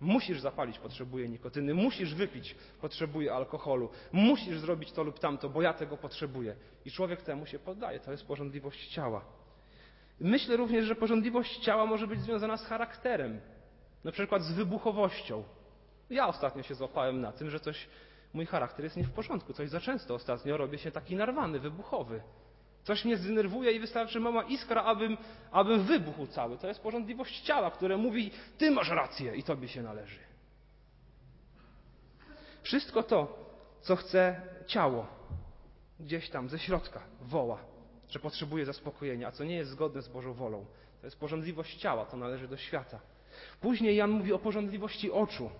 Musisz 0.00 0.40
zapalić, 0.40 0.78
potrzebuje 0.78 1.28
nikotyny, 1.28 1.74
musisz 1.74 2.14
wypić, 2.14 2.54
potrzebuje 2.80 3.34
alkoholu, 3.34 3.90
musisz 4.12 4.58
zrobić 4.58 4.92
to 4.92 5.02
lub 5.02 5.18
tamto, 5.18 5.48
bo 5.48 5.62
ja 5.62 5.72
tego 5.72 5.96
potrzebuję. 5.96 6.56
I 6.84 6.90
człowiek 6.90 7.22
temu 7.22 7.46
się 7.46 7.58
poddaje. 7.58 8.00
To 8.00 8.10
jest 8.10 8.26
porządliwość 8.26 8.88
ciała. 8.88 9.24
Myślę 10.20 10.56
również, 10.56 10.84
że 10.84 10.94
porządliwość 10.94 11.58
ciała 11.58 11.86
może 11.86 12.06
być 12.06 12.20
związana 12.20 12.56
z 12.56 12.66
charakterem, 12.66 13.40
na 14.04 14.12
przykład 14.12 14.42
z 14.42 14.52
wybuchowością. 14.52 15.44
Ja 16.10 16.28
ostatnio 16.28 16.62
się 16.62 16.74
złapałem 16.74 17.20
na 17.20 17.32
tym, 17.32 17.50
że 17.50 17.60
coś, 17.60 17.88
mój 18.32 18.46
charakter 18.46 18.84
jest 18.84 18.96
nie 18.96 19.04
w 19.04 19.10
porządku, 19.10 19.52
coś 19.52 19.68
za 19.68 19.80
często 19.80 20.14
ostatnio 20.14 20.56
robię 20.56 20.78
się 20.78 20.90
taki 20.90 21.16
narwany, 21.16 21.60
wybuchowy. 21.60 22.22
Coś 22.84 23.04
mnie 23.04 23.16
zdenerwuje 23.16 23.72
i 23.72 23.80
wystarczy 23.80 24.20
mała 24.20 24.42
iskra, 24.42 24.82
abym, 24.82 25.16
abym 25.50 25.82
wybuchł 25.82 26.26
cały. 26.26 26.58
To 26.58 26.68
jest 26.68 26.80
porządliwość 26.80 27.40
ciała, 27.40 27.70
które 27.70 27.96
mówi, 27.96 28.30
ty 28.58 28.70
masz 28.70 28.90
rację 28.90 29.36
i 29.36 29.42
tobie 29.42 29.68
się 29.68 29.82
należy. 29.82 30.18
Wszystko 32.62 33.02
to, 33.02 33.38
co 33.80 33.96
chce 33.96 34.40
ciało, 34.66 35.06
gdzieś 36.00 36.30
tam 36.30 36.48
ze 36.48 36.58
środka 36.58 37.00
woła, 37.20 37.58
że 38.08 38.18
potrzebuje 38.18 38.64
zaspokojenia, 38.64 39.28
a 39.28 39.32
co 39.32 39.44
nie 39.44 39.56
jest 39.56 39.70
zgodne 39.70 40.02
z 40.02 40.08
Bożą 40.08 40.34
wolą. 40.34 40.66
To 41.00 41.06
jest 41.06 41.20
porządliwość 41.20 41.76
ciała, 41.76 42.06
to 42.06 42.16
należy 42.16 42.48
do 42.48 42.56
świata. 42.56 43.00
Później 43.60 43.96
Jan 43.96 44.10
mówi 44.10 44.32
o 44.32 44.38
porządliwości 44.38 45.10
oczu, 45.10 45.50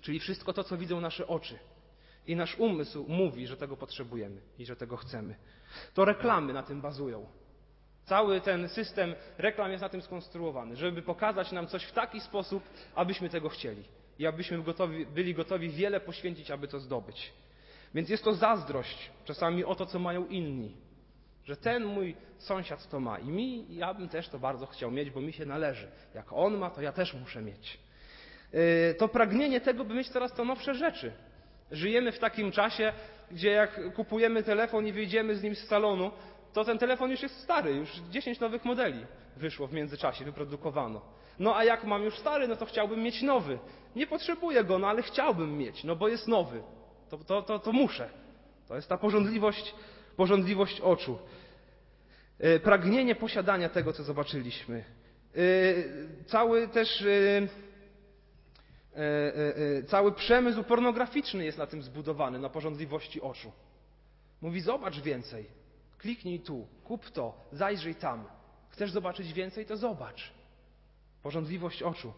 czyli 0.00 0.20
wszystko 0.20 0.52
to, 0.52 0.64
co 0.64 0.76
widzą 0.76 1.00
nasze 1.00 1.26
oczy. 1.26 1.58
I 2.26 2.36
nasz 2.36 2.58
umysł 2.58 3.04
mówi, 3.08 3.46
że 3.46 3.56
tego 3.56 3.76
potrzebujemy 3.76 4.40
i 4.58 4.66
że 4.66 4.76
tego 4.76 4.96
chcemy. 4.96 5.34
To 5.94 6.04
reklamy 6.04 6.52
na 6.52 6.62
tym 6.62 6.80
bazują. 6.80 7.26
Cały 8.04 8.40
ten 8.40 8.68
system 8.68 9.14
reklam 9.38 9.70
jest 9.70 9.82
na 9.82 9.88
tym 9.88 10.02
skonstruowany, 10.02 10.76
żeby 10.76 11.02
pokazać 11.02 11.52
nam 11.52 11.66
coś 11.66 11.84
w 11.84 11.92
taki 11.92 12.20
sposób, 12.20 12.62
abyśmy 12.94 13.28
tego 13.28 13.48
chcieli 13.48 13.84
i 14.18 14.26
abyśmy 14.26 14.62
gotowi, 14.62 15.06
byli 15.06 15.34
gotowi 15.34 15.70
wiele 15.70 16.00
poświęcić, 16.00 16.50
aby 16.50 16.68
to 16.68 16.80
zdobyć. 16.80 17.32
Więc 17.94 18.08
jest 18.08 18.24
to 18.24 18.34
zazdrość 18.34 19.10
czasami 19.24 19.64
o 19.64 19.74
to, 19.74 19.86
co 19.86 19.98
mają 19.98 20.26
inni. 20.26 20.76
Że 21.44 21.56
ten 21.56 21.84
mój 21.84 22.16
sąsiad 22.38 22.88
to 22.88 23.00
ma 23.00 23.18
i 23.18 23.28
mi, 23.28 23.76
ja 23.76 23.94
bym 23.94 24.08
też 24.08 24.28
to 24.28 24.38
bardzo 24.38 24.66
chciał 24.66 24.90
mieć, 24.90 25.10
bo 25.10 25.20
mi 25.20 25.32
się 25.32 25.46
należy. 25.46 25.88
Jak 26.14 26.32
on 26.32 26.58
ma, 26.58 26.70
to 26.70 26.82
ja 26.82 26.92
też 26.92 27.14
muszę 27.14 27.42
mieć. 27.42 27.78
Yy, 28.52 28.94
to 28.98 29.08
pragnienie 29.08 29.60
tego, 29.60 29.84
by 29.84 29.94
mieć 29.94 30.08
coraz 30.08 30.34
to 30.34 30.44
nowsze 30.44 30.74
rzeczy. 30.74 31.12
Żyjemy 31.70 32.12
w 32.12 32.18
takim 32.18 32.52
czasie, 32.52 32.92
gdzie 33.30 33.50
jak 33.50 33.94
kupujemy 33.94 34.42
telefon 34.42 34.86
i 34.86 34.92
wyjdziemy 34.92 35.36
z 35.36 35.42
nim 35.42 35.54
z 35.54 35.68
salonu, 35.68 36.10
to 36.52 36.64
ten 36.64 36.78
telefon 36.78 37.10
już 37.10 37.22
jest 37.22 37.40
stary, 37.40 37.74
już 37.74 37.90
10 38.10 38.40
nowych 38.40 38.64
modeli 38.64 39.06
wyszło 39.36 39.66
w 39.66 39.72
międzyczasie, 39.72 40.24
wyprodukowano. 40.24 41.00
No 41.38 41.56
a 41.56 41.64
jak 41.64 41.84
mam 41.84 42.02
już 42.02 42.18
stary, 42.18 42.48
no 42.48 42.56
to 42.56 42.66
chciałbym 42.66 43.02
mieć 43.02 43.22
nowy. 43.22 43.58
Nie 43.96 44.06
potrzebuję 44.06 44.64
go, 44.64 44.78
no 44.78 44.88
ale 44.88 45.02
chciałbym 45.02 45.58
mieć, 45.58 45.84
no 45.84 45.96
bo 45.96 46.08
jest 46.08 46.28
nowy. 46.28 46.62
To, 47.10 47.18
to, 47.18 47.42
to, 47.42 47.58
to 47.58 47.72
muszę. 47.72 48.08
To 48.68 48.76
jest 48.76 48.88
ta 48.88 48.98
porządliwość, 48.98 49.74
porządliwość 50.16 50.80
oczu. 50.80 51.18
Yy, 52.40 52.60
pragnienie 52.60 53.14
posiadania 53.14 53.68
tego, 53.68 53.92
co 53.92 54.02
zobaczyliśmy. 54.02 54.84
Yy, 55.34 55.84
cały 56.26 56.68
też 56.68 57.04
E, 58.96 59.00
e, 59.00 59.78
e, 59.78 59.82
cały 59.82 60.12
przemysł 60.12 60.64
pornograficzny 60.64 61.44
jest 61.44 61.58
na 61.58 61.66
tym 61.66 61.82
zbudowany, 61.82 62.38
na 62.38 62.48
porządliwości 62.48 63.20
oczu. 63.20 63.52
Mówi, 64.42 64.60
zobacz 64.60 65.00
więcej, 65.00 65.46
kliknij 65.98 66.40
tu, 66.40 66.66
kup 66.84 67.10
to, 67.10 67.34
zajrzyj 67.52 67.94
tam. 67.94 68.24
Chcesz 68.68 68.90
zobaczyć 68.90 69.32
więcej, 69.32 69.66
to 69.66 69.76
zobacz. 69.76 70.32
Porządliwość 71.22 71.82
oczu. 71.82 72.12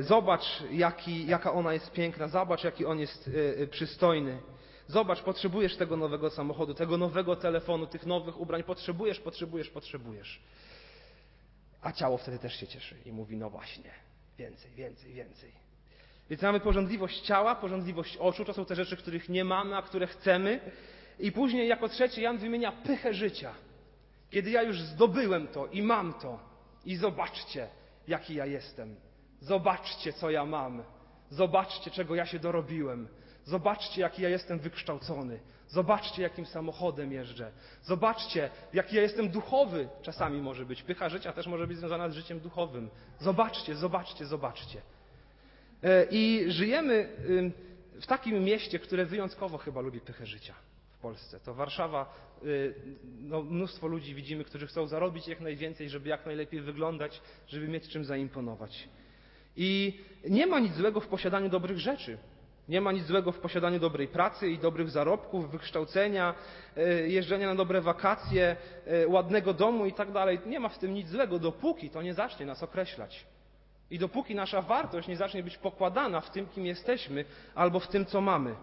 Zobacz, 0.00 0.62
jaki, 0.70 1.26
jaka 1.26 1.52
ona 1.52 1.72
jest 1.72 1.92
piękna, 1.92 2.28
zobacz, 2.28 2.64
jaki 2.64 2.86
on 2.86 2.98
jest 2.98 3.30
przystojny. 3.70 4.38
Zobacz, 4.88 5.22
potrzebujesz 5.22 5.76
tego 5.76 5.96
nowego 5.96 6.30
samochodu, 6.30 6.74
tego 6.74 6.98
nowego 6.98 7.36
telefonu, 7.36 7.86
tych 7.86 8.06
nowych 8.06 8.40
ubrań. 8.40 8.62
Potrzebujesz, 8.62 9.20
potrzebujesz, 9.20 9.70
potrzebujesz. 9.70 10.42
A 11.82 11.92
ciało 11.92 12.18
wtedy 12.18 12.38
też 12.38 12.60
się 12.60 12.66
cieszy 12.66 12.96
i 13.06 13.12
mówi, 13.12 13.36
no 13.36 13.50
właśnie, 13.50 13.90
Więcej, 14.38 14.70
więcej, 14.70 15.12
więcej. 15.12 15.52
Więc 16.30 16.42
mamy 16.42 16.60
porządliwość 16.60 17.20
ciała, 17.20 17.54
porządliwość 17.54 18.16
oczu, 18.16 18.44
to 18.44 18.52
są 18.52 18.64
te 18.64 18.74
rzeczy, 18.74 18.96
których 18.96 19.28
nie 19.28 19.44
mamy, 19.44 19.76
a 19.76 19.82
które 19.82 20.06
chcemy. 20.06 20.60
I 21.18 21.32
później 21.32 21.68
jako 21.68 21.88
trzecie 21.88 22.22
Jan 22.22 22.38
wymienia 22.38 22.72
pychę 22.72 23.14
życia. 23.14 23.54
Kiedy 24.30 24.50
ja 24.50 24.62
już 24.62 24.80
zdobyłem 24.80 25.48
to 25.48 25.66
i 25.66 25.82
mam 25.82 26.14
to. 26.14 26.38
I 26.84 26.96
zobaczcie, 26.96 27.68
jaki 28.08 28.34
ja 28.34 28.46
jestem. 28.46 28.96
Zobaczcie, 29.40 30.12
co 30.12 30.30
ja 30.30 30.44
mam. 30.44 30.82
Zobaczcie, 31.30 31.90
czego 31.90 32.14
ja 32.14 32.26
się 32.26 32.38
dorobiłem. 32.38 33.08
Zobaczcie, 33.44 34.00
jaki 34.00 34.22
ja 34.22 34.28
jestem 34.28 34.58
wykształcony. 34.58 35.40
Zobaczcie, 35.68 36.22
jakim 36.22 36.46
samochodem 36.46 37.12
jeżdżę. 37.12 37.50
Zobaczcie, 37.82 38.50
jaki 38.72 38.96
ja 38.96 39.02
jestem 39.02 39.28
duchowy. 39.28 39.88
Czasami 40.02 40.40
może 40.40 40.66
być. 40.66 40.82
Pycha 40.82 41.08
życia 41.08 41.32
też 41.32 41.46
może 41.46 41.66
być 41.66 41.78
związana 41.78 42.08
z 42.08 42.14
życiem 42.14 42.40
duchowym. 42.40 42.90
Zobaczcie, 43.20 43.74
zobaczcie, 43.74 44.26
zobaczcie. 44.26 44.82
E, 45.82 46.06
I 46.10 46.44
żyjemy 46.48 47.08
w 48.00 48.06
takim 48.06 48.44
mieście, 48.44 48.78
które 48.78 49.06
wyjątkowo 49.06 49.58
chyba 49.58 49.80
lubi 49.80 50.00
pychę 50.00 50.26
życia 50.26 50.54
w 50.92 50.98
Polsce. 50.98 51.40
To 51.40 51.54
Warszawa, 51.54 52.14
y, 52.44 52.74
no, 53.20 53.42
mnóstwo 53.42 53.86
ludzi 53.86 54.14
widzimy, 54.14 54.44
którzy 54.44 54.66
chcą 54.66 54.86
zarobić 54.86 55.28
jak 55.28 55.40
najwięcej, 55.40 55.88
żeby 55.88 56.08
jak 56.08 56.26
najlepiej 56.26 56.60
wyglądać, 56.60 57.20
żeby 57.48 57.68
mieć 57.68 57.88
czym 57.88 58.04
zaimponować. 58.04 58.88
I 59.56 60.00
nie 60.28 60.46
ma 60.46 60.60
nic 60.60 60.74
złego 60.74 61.00
w 61.00 61.08
posiadaniu 61.08 61.48
dobrych 61.48 61.78
rzeczy. 61.78 62.18
Nie 62.68 62.80
ma 62.80 62.92
nic 62.92 63.06
złego 63.06 63.32
w 63.32 63.38
posiadaniu 63.38 63.78
dobrej 63.78 64.08
pracy 64.08 64.48
i 64.48 64.58
dobrych 64.58 64.90
zarobków, 64.90 65.50
wykształcenia, 65.50 66.34
y, 66.76 67.08
jeżdżenia 67.08 67.46
na 67.46 67.54
dobre 67.54 67.80
wakacje, 67.80 68.56
y, 69.04 69.08
ładnego 69.08 69.54
domu 69.54 69.86
i 69.86 69.92
tak. 69.92 70.08
Nie 70.46 70.60
ma 70.60 70.68
w 70.68 70.78
tym 70.78 70.94
nic 70.94 71.08
złego, 71.08 71.38
dopóki 71.38 71.90
to 71.90 72.02
nie 72.02 72.14
zacznie 72.14 72.46
nas 72.46 72.62
określać. 72.62 73.26
I 73.90 73.98
dopóki 73.98 74.34
nasza 74.34 74.62
wartość 74.62 75.08
nie 75.08 75.16
zacznie 75.16 75.42
być 75.42 75.58
pokładana 75.58 76.20
w 76.20 76.30
tym, 76.30 76.46
kim 76.46 76.66
jesteśmy, 76.66 77.24
albo 77.54 77.80
w 77.80 77.88
tym, 77.88 78.06
co 78.06 78.20
mamy. 78.20 78.54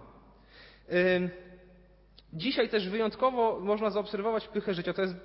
Dzisiaj 2.34 2.70
też 2.70 2.90
wyjątkowo 2.90 3.60
można 3.60 3.90
zaobserwować 3.90 4.48
pychę 4.48 4.74
życia. 4.74 4.94
To 4.94 5.02
jest 5.02 5.16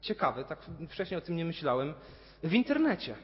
ciekawe, 0.00 0.44
tak 0.44 0.58
wcześniej 0.90 1.18
o 1.18 1.20
tym 1.20 1.36
nie 1.36 1.44
myślałem. 1.44 1.94
W 2.42 2.52
internecie. 2.54 3.14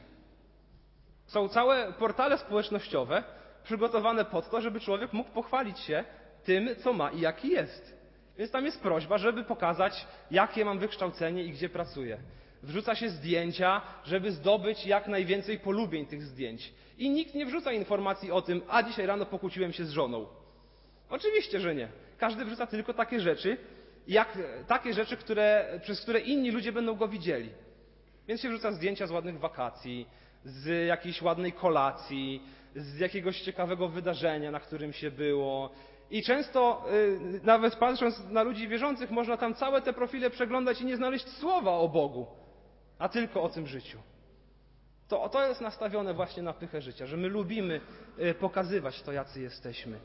Są 1.25 1.49
całe 1.49 1.93
portale 1.93 2.37
społecznościowe 2.37 3.23
przygotowane 3.65 4.25
pod 4.25 4.49
to, 4.49 4.61
żeby 4.61 4.79
człowiek 4.79 5.13
mógł 5.13 5.29
pochwalić 5.29 5.79
się 5.79 6.03
tym, 6.43 6.69
co 6.83 6.93
ma 6.93 7.11
i 7.11 7.19
jaki 7.19 7.49
jest. 7.49 7.95
Więc 8.37 8.51
tam 8.51 8.65
jest 8.65 8.81
prośba, 8.81 9.17
żeby 9.17 9.43
pokazać, 9.43 10.07
jakie 10.31 10.65
mam 10.65 10.79
wykształcenie 10.79 11.43
i 11.43 11.51
gdzie 11.51 11.69
pracuję 11.69 12.17
wrzuca 12.65 12.95
się 12.95 13.09
zdjęcia, 13.09 13.81
żeby 14.03 14.31
zdobyć 14.31 14.85
jak 14.85 15.07
najwięcej 15.07 15.59
polubień 15.59 16.05
tych 16.05 16.23
zdjęć. 16.23 16.73
I 16.97 17.09
nikt 17.09 17.35
nie 17.35 17.45
wrzuca 17.45 17.71
informacji 17.71 18.31
o 18.31 18.41
tym, 18.41 18.61
a 18.67 18.83
dzisiaj 18.83 19.05
rano 19.05 19.25
pokłóciłem 19.25 19.73
się 19.73 19.85
z 19.85 19.91
żoną. 19.91 20.25
Oczywiście, 21.09 21.59
że 21.59 21.75
nie. 21.75 21.87
Każdy 22.17 22.45
wrzuca 22.45 22.67
tylko 22.67 22.93
takie 22.93 23.19
rzeczy, 23.19 23.57
jak, 24.07 24.37
takie 24.67 24.93
rzeczy, 24.93 25.17
które, 25.17 25.79
przez 25.83 26.01
które 26.01 26.19
inni 26.19 26.51
ludzie 26.51 26.71
będą 26.71 26.95
go 26.95 27.07
widzieli. 27.07 27.49
Więc 28.27 28.41
się 28.41 28.49
wrzuca 28.49 28.71
zdjęcia 28.71 29.07
z 29.07 29.11
ładnych 29.11 29.39
wakacji, 29.39 30.07
z 30.45 30.87
jakiejś 30.87 31.21
ładnej 31.21 31.53
kolacji, 31.53 32.43
z 32.75 32.99
jakiegoś 32.99 33.41
ciekawego 33.41 33.87
wydarzenia, 33.87 34.51
na 34.51 34.59
którym 34.59 34.93
się 34.93 35.11
było. 35.11 35.69
I 36.11 36.23
często, 36.23 36.85
y, 36.93 37.39
nawet 37.43 37.75
patrząc 37.75 38.23
na 38.29 38.43
ludzi 38.43 38.67
wierzących, 38.67 39.11
można 39.11 39.37
tam 39.37 39.53
całe 39.53 39.81
te 39.81 39.93
profile 39.93 40.29
przeglądać 40.29 40.81
i 40.81 40.85
nie 40.85 40.97
znaleźć 40.97 41.27
słowa 41.27 41.71
o 41.71 41.89
Bogu 41.89 42.27
a 42.99 43.09
tylko 43.09 43.43
o 43.43 43.49
tym 43.49 43.67
życiu. 43.67 43.99
To, 45.07 45.29
to 45.29 45.47
jest 45.47 45.61
nastawione 45.61 46.13
właśnie 46.13 46.43
na 46.43 46.53
pychę 46.53 46.81
życia, 46.81 47.05
że 47.05 47.17
my 47.17 47.27
lubimy 47.27 47.81
e, 48.17 48.33
pokazywać 48.33 49.01
to, 49.01 49.11
jacy 49.11 49.41
jesteśmy. 49.41 49.99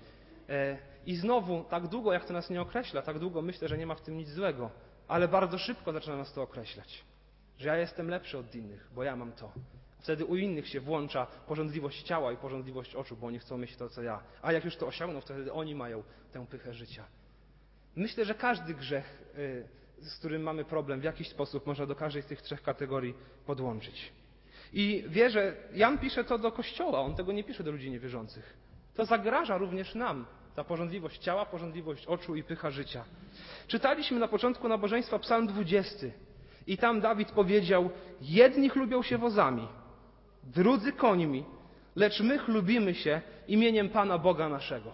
E, 0.48 0.78
I 1.06 1.16
znowu, 1.16 1.64
tak 1.64 1.88
długo 1.88 2.12
jak 2.12 2.24
to 2.24 2.32
nas 2.32 2.50
nie 2.50 2.60
określa, 2.60 3.02
tak 3.02 3.18
długo 3.18 3.42
myślę, 3.42 3.68
że 3.68 3.78
nie 3.78 3.86
ma 3.86 3.94
w 3.94 4.00
tym 4.00 4.16
nic 4.16 4.28
złego, 4.28 4.70
ale 5.08 5.28
bardzo 5.28 5.58
szybko 5.58 5.92
zaczyna 5.92 6.16
nas 6.16 6.32
to 6.32 6.42
określać. 6.42 7.04
Że 7.58 7.68
ja 7.68 7.76
jestem 7.76 8.08
lepszy 8.08 8.38
od 8.38 8.54
innych, 8.54 8.90
bo 8.94 9.02
ja 9.02 9.16
mam 9.16 9.32
to. 9.32 9.52
Wtedy 10.00 10.24
u 10.24 10.36
innych 10.36 10.68
się 10.68 10.80
włącza 10.80 11.26
porządliwość 11.26 12.02
ciała 12.02 12.32
i 12.32 12.36
porządliwość 12.36 12.94
oczu, 12.94 13.16
bo 13.16 13.26
oni 13.26 13.38
chcą 13.38 13.58
mieć 13.58 13.76
to, 13.76 13.88
co 13.88 14.02
ja. 14.02 14.22
A 14.42 14.52
jak 14.52 14.64
już 14.64 14.76
to 14.76 14.86
osiągną, 14.86 15.20
wtedy 15.20 15.52
oni 15.52 15.74
mają 15.74 16.02
tę 16.32 16.46
pychę 16.46 16.74
życia. 16.74 17.04
Myślę, 17.96 18.24
że 18.24 18.34
każdy 18.34 18.74
grzech 18.74 19.22
e, 19.36 19.80
z 20.02 20.18
którym 20.18 20.42
mamy 20.42 20.64
problem, 20.64 21.00
w 21.00 21.04
jakiś 21.04 21.28
sposób 21.28 21.66
można 21.66 21.86
do 21.86 21.94
każdej 21.94 22.22
z 22.22 22.26
tych 22.26 22.42
trzech 22.42 22.62
kategorii 22.62 23.14
podłączyć. 23.46 24.12
I 24.72 25.04
wierzę, 25.08 25.56
Jan 25.74 25.98
pisze 25.98 26.24
to 26.24 26.38
do 26.38 26.52
Kościoła, 26.52 27.00
on 27.00 27.14
tego 27.14 27.32
nie 27.32 27.44
pisze 27.44 27.64
do 27.64 27.70
ludzi 27.70 27.90
niewierzących. 27.90 28.56
To 28.94 29.04
zagraża 29.04 29.58
również 29.58 29.94
nam, 29.94 30.26
ta 30.54 30.64
porządliwość 30.64 31.18
ciała, 31.18 31.46
porządliwość 31.46 32.06
oczu 32.06 32.36
i 32.36 32.42
pycha 32.42 32.70
życia. 32.70 33.04
Czytaliśmy 33.66 34.18
na 34.18 34.28
początku 34.28 34.68
nabożeństwa 34.68 35.18
Psalm 35.18 35.46
20 35.46 36.06
i 36.66 36.78
tam 36.78 37.00
Dawid 37.00 37.32
powiedział, 37.32 37.90
jedni 38.20 38.70
lubią 38.74 39.02
się 39.02 39.18
wozami, 39.18 39.68
drudzy 40.44 40.92
końmi, 40.92 41.44
lecz 41.96 42.20
my 42.20 42.38
chlubimy 42.38 42.94
się 42.94 43.22
imieniem 43.48 43.88
Pana 43.88 44.18
Boga 44.18 44.48
naszego. 44.48 44.92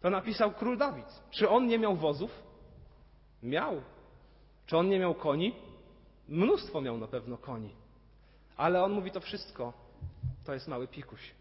To 0.00 0.10
napisał 0.10 0.52
król 0.52 0.78
Dawid. 0.78 1.22
Czy 1.30 1.48
on 1.48 1.66
nie 1.66 1.78
miał 1.78 1.96
wozów? 1.96 2.42
Miał. 3.42 3.82
Czy 4.66 4.76
on 4.76 4.88
nie 4.88 4.98
miał 4.98 5.14
koni? 5.14 5.54
Mnóstwo 6.28 6.80
miał 6.80 6.98
na 6.98 7.06
pewno 7.06 7.38
koni. 7.38 7.74
Ale 8.56 8.84
on 8.84 8.92
mówi 8.92 9.10
to 9.10 9.20
wszystko, 9.20 9.72
to 10.44 10.54
jest 10.54 10.68
mały 10.68 10.88
pikuś. 10.88 11.34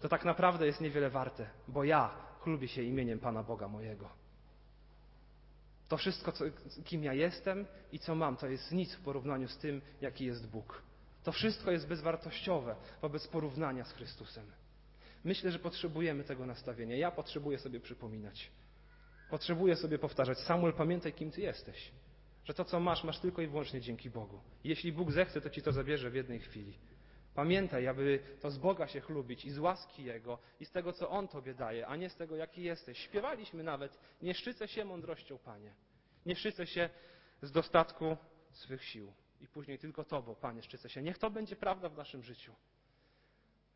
To 0.00 0.08
tak 0.08 0.24
naprawdę 0.24 0.66
jest 0.66 0.80
niewiele 0.80 1.10
warte, 1.10 1.46
bo 1.68 1.84
ja 1.84 2.10
chlubię 2.40 2.68
się 2.68 2.82
imieniem 2.82 3.18
Pana 3.18 3.42
Boga 3.42 3.68
mojego. 3.68 4.08
To 5.88 5.96
wszystko, 5.96 6.32
co, 6.32 6.44
kim 6.84 7.04
ja 7.04 7.14
jestem 7.14 7.66
i 7.92 7.98
co 7.98 8.14
mam, 8.14 8.36
to 8.36 8.46
jest 8.46 8.72
nic 8.72 8.94
w 8.94 9.00
porównaniu 9.00 9.48
z 9.48 9.58
tym, 9.58 9.80
jaki 10.00 10.24
jest 10.24 10.50
Bóg. 10.50 10.82
To 11.24 11.32
wszystko 11.32 11.70
jest 11.70 11.88
bezwartościowe 11.88 12.76
wobec 13.02 13.26
porównania 13.26 13.84
z 13.84 13.92
Chrystusem. 13.92 14.46
Myślę, 15.24 15.50
że 15.50 15.58
potrzebujemy 15.58 16.24
tego 16.24 16.46
nastawienia. 16.46 16.96
Ja 16.96 17.10
potrzebuję 17.10 17.58
sobie 17.58 17.80
przypominać. 17.80 18.50
Potrzebuję 19.30 19.76
sobie 19.76 19.98
powtarzać: 19.98 20.38
Samuel, 20.38 20.72
pamiętaj, 20.72 21.12
kim 21.12 21.30
ty 21.30 21.40
jesteś. 21.40 21.90
Że 22.44 22.54
to, 22.54 22.64
co 22.64 22.80
masz, 22.80 23.04
masz 23.04 23.18
tylko 23.18 23.42
i 23.42 23.46
wyłącznie 23.46 23.80
dzięki 23.80 24.10
Bogu. 24.10 24.40
Jeśli 24.64 24.92
Bóg 24.92 25.12
zechce, 25.12 25.40
to 25.40 25.50
ci 25.50 25.62
to 25.62 25.72
zabierze 25.72 26.10
w 26.10 26.14
jednej 26.14 26.40
chwili. 26.40 26.78
Pamiętaj, 27.34 27.88
aby 27.88 28.18
to 28.40 28.50
z 28.50 28.58
Boga 28.58 28.86
się 28.86 29.00
chlubić 29.00 29.44
i 29.44 29.50
z 29.50 29.58
łaski 29.58 30.04
Jego 30.04 30.38
i 30.60 30.64
z 30.64 30.70
tego, 30.70 30.92
co 30.92 31.10
On 31.10 31.28
Tobie 31.28 31.54
daje, 31.54 31.86
a 31.86 31.96
nie 31.96 32.10
z 32.10 32.16
tego, 32.16 32.36
jaki 32.36 32.62
jesteś. 32.62 32.98
Śpiewaliśmy 32.98 33.62
nawet, 33.62 33.98
nie 34.22 34.34
szczycę 34.34 34.68
się 34.68 34.84
mądrością, 34.84 35.38
Panie. 35.38 35.74
Nie 36.26 36.36
szczycę 36.36 36.66
się 36.66 36.90
z 37.42 37.52
dostatku 37.52 38.16
swych 38.50 38.84
sił. 38.84 39.12
I 39.44 39.48
później 39.48 39.78
tylko 39.78 40.04
Tobą, 40.04 40.34
Panie, 40.34 40.62
szczycę 40.62 40.88
się. 40.88 41.02
Niech 41.02 41.18
to 41.18 41.30
będzie 41.30 41.56
prawda 41.56 41.88
w 41.88 41.96
naszym 41.96 42.22
życiu. 42.22 42.54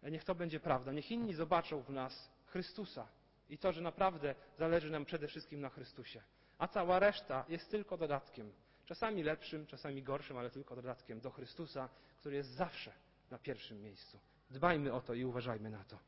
Niech 0.03 0.25
to 0.25 0.35
będzie 0.35 0.61
prawda. 0.61 0.93
Niech 0.93 1.11
inni 1.11 1.35
zobaczą 1.35 1.83
w 1.83 1.91
nas 1.91 2.31
Chrystusa, 2.47 3.09
i 3.51 3.59
to, 3.59 3.73
że 3.73 3.81
naprawdę 3.81 4.35
zależy 4.59 4.91
nam 4.91 5.05
przede 5.05 5.29
wszystkim 5.29 5.61
na 5.61 5.69
Chrystusie. 5.69 6.23
A 6.59 6.69
cała 6.69 6.99
reszta 6.99 7.45
jest 7.49 7.71
tylko 7.71 7.97
dodatkiem. 7.97 8.53
Czasami 8.87 9.23
lepszym, 9.23 9.67
czasami 9.67 10.03
gorszym, 10.03 10.37
ale 10.37 10.51
tylko 10.51 10.77
dodatkiem 10.77 11.21
do 11.21 11.31
Chrystusa, 11.31 11.89
który 12.17 12.37
jest 12.37 12.51
zawsze 12.51 12.93
na 13.31 13.39
pierwszym 13.39 13.83
miejscu. 13.83 14.19
Dbajmy 14.51 14.93
o 14.93 15.01
to 15.01 15.15
i 15.15 15.25
uważajmy 15.25 15.71
na 15.71 15.85
to. 15.85 15.99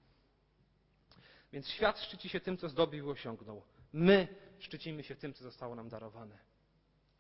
Więc 1.53 1.69
świat 1.69 2.01
szczyci 2.01 2.29
się 2.29 2.41
tym, 2.41 2.57
co 2.57 2.69
zdobył 2.69 3.07
i 3.07 3.11
osiągnął. 3.11 3.63
My 3.93 4.29
szczycimy 4.59 5.03
się 5.03 5.17
tym, 5.17 5.35
co 5.35 5.45
zostało 5.45 5.75
nam 5.75 5.89
darowane. 5.89 6.39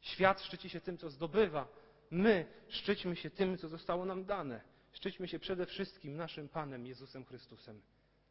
Świat 0.01 0.43
szczyci 0.43 0.71
się 0.71 0.81
tym, 0.81 0.99
co 0.99 1.11
zdobywa. 1.11 1.69
My 2.11 2.47
szczyćmy 2.69 3.17
się 3.17 3.31
tym, 3.31 3.59
co 3.59 3.69
zostało 3.69 4.05
nam 4.05 4.25
dane. 4.25 4.61
Szczyćmy 4.93 5.29
się 5.29 5.39
przede 5.39 5.67
wszystkim 5.67 6.17
naszym 6.17 6.49
Panem 6.49 6.87
Jezusem 6.87 7.25
Chrystusem, 7.25 7.81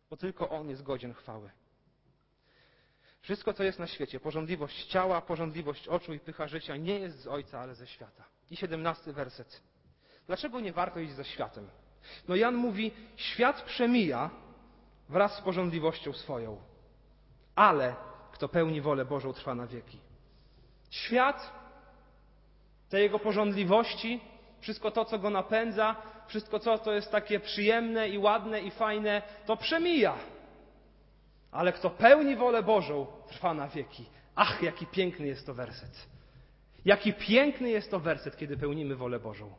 bo 0.10 0.18
tylko 0.18 0.50
On 0.50 0.70
jest 0.70 0.84
godzien 0.84 1.14
chwały. 1.14 1.50
Wszystko, 3.22 3.54
co 3.54 3.64
jest 3.64 3.80
na 3.80 3.88
świecie, 3.88 4.20
porządliwość 4.20 4.86
ciała, 4.86 5.22
porządliwość 5.22 5.88
oczu 5.88 6.14
i 6.14 6.20
pycha 6.20 6.48
życia, 6.48 6.76
nie 6.76 7.00
jest 7.00 7.20
z 7.20 7.28
Ojca, 7.28 7.60
ale 7.60 7.76
ze 7.76 7.88
świata. 7.88 8.24
I 8.52 8.56
siedemnasty 8.56 9.14
werset. 9.14 9.62
Dlaczego 10.28 10.60
nie 10.60 10.74
warto 10.74 11.00
iść 11.00 11.14
za 11.14 11.24
światem? 11.24 11.70
No 12.28 12.36
Jan 12.36 12.56
mówi, 12.56 12.92
świat 13.16 13.62
przemija 13.62 14.30
wraz 15.10 15.38
z 15.38 15.42
porządliwością 15.42 16.14
swoją, 16.14 16.62
ale 17.56 17.96
kto 18.32 18.50
pełni 18.50 18.82
wolę 18.82 19.06
Bożą, 19.06 19.34
trwa 19.34 19.56
na 19.56 19.68
wieki. 19.68 20.00
Świat, 20.90 21.59
te 22.90 23.02
jego 23.02 23.20
porządliwości, 23.20 24.20
wszystko 24.60 24.92
to, 24.92 25.06
co 25.06 25.20
go 25.20 25.30
napędza, 25.30 25.96
wszystko 26.28 26.60
to, 26.60 26.78
co 26.78 26.94
jest 26.94 27.12
takie 27.12 27.40
przyjemne 27.40 28.10
i 28.10 28.18
ładne 28.18 28.62
i 28.62 28.72
fajne, 28.72 29.22
to 29.46 29.58
przemija. 29.58 30.16
Ale 31.52 31.74
kto 31.74 31.90
pełni 31.90 32.36
wolę 32.36 32.64
Bożą, 32.64 33.08
trwa 33.28 33.54
na 33.54 33.68
wieki. 33.68 34.06
Ach, 34.36 34.64
jaki 34.64 34.86
piękny 34.86 35.28
jest 35.28 35.46
to 35.46 35.54
werset. 35.54 36.08
Jaki 36.86 37.14
piękny 37.14 37.70
jest 37.70 37.92
to 37.92 38.00
werset, 38.00 38.38
kiedy 38.38 38.58
pełnimy 38.58 38.96
wolę 38.96 39.20
Bożą. 39.20 39.54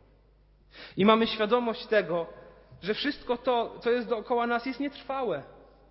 I 0.96 1.04
mamy 1.04 1.26
świadomość 1.26 1.86
tego, 1.86 2.26
że 2.82 2.94
wszystko 2.94 3.36
to, 3.36 3.78
co 3.80 3.90
jest 3.90 4.08
dookoła 4.08 4.46
nas, 4.46 4.66
jest 4.66 4.80
nietrwałe. 4.80 5.42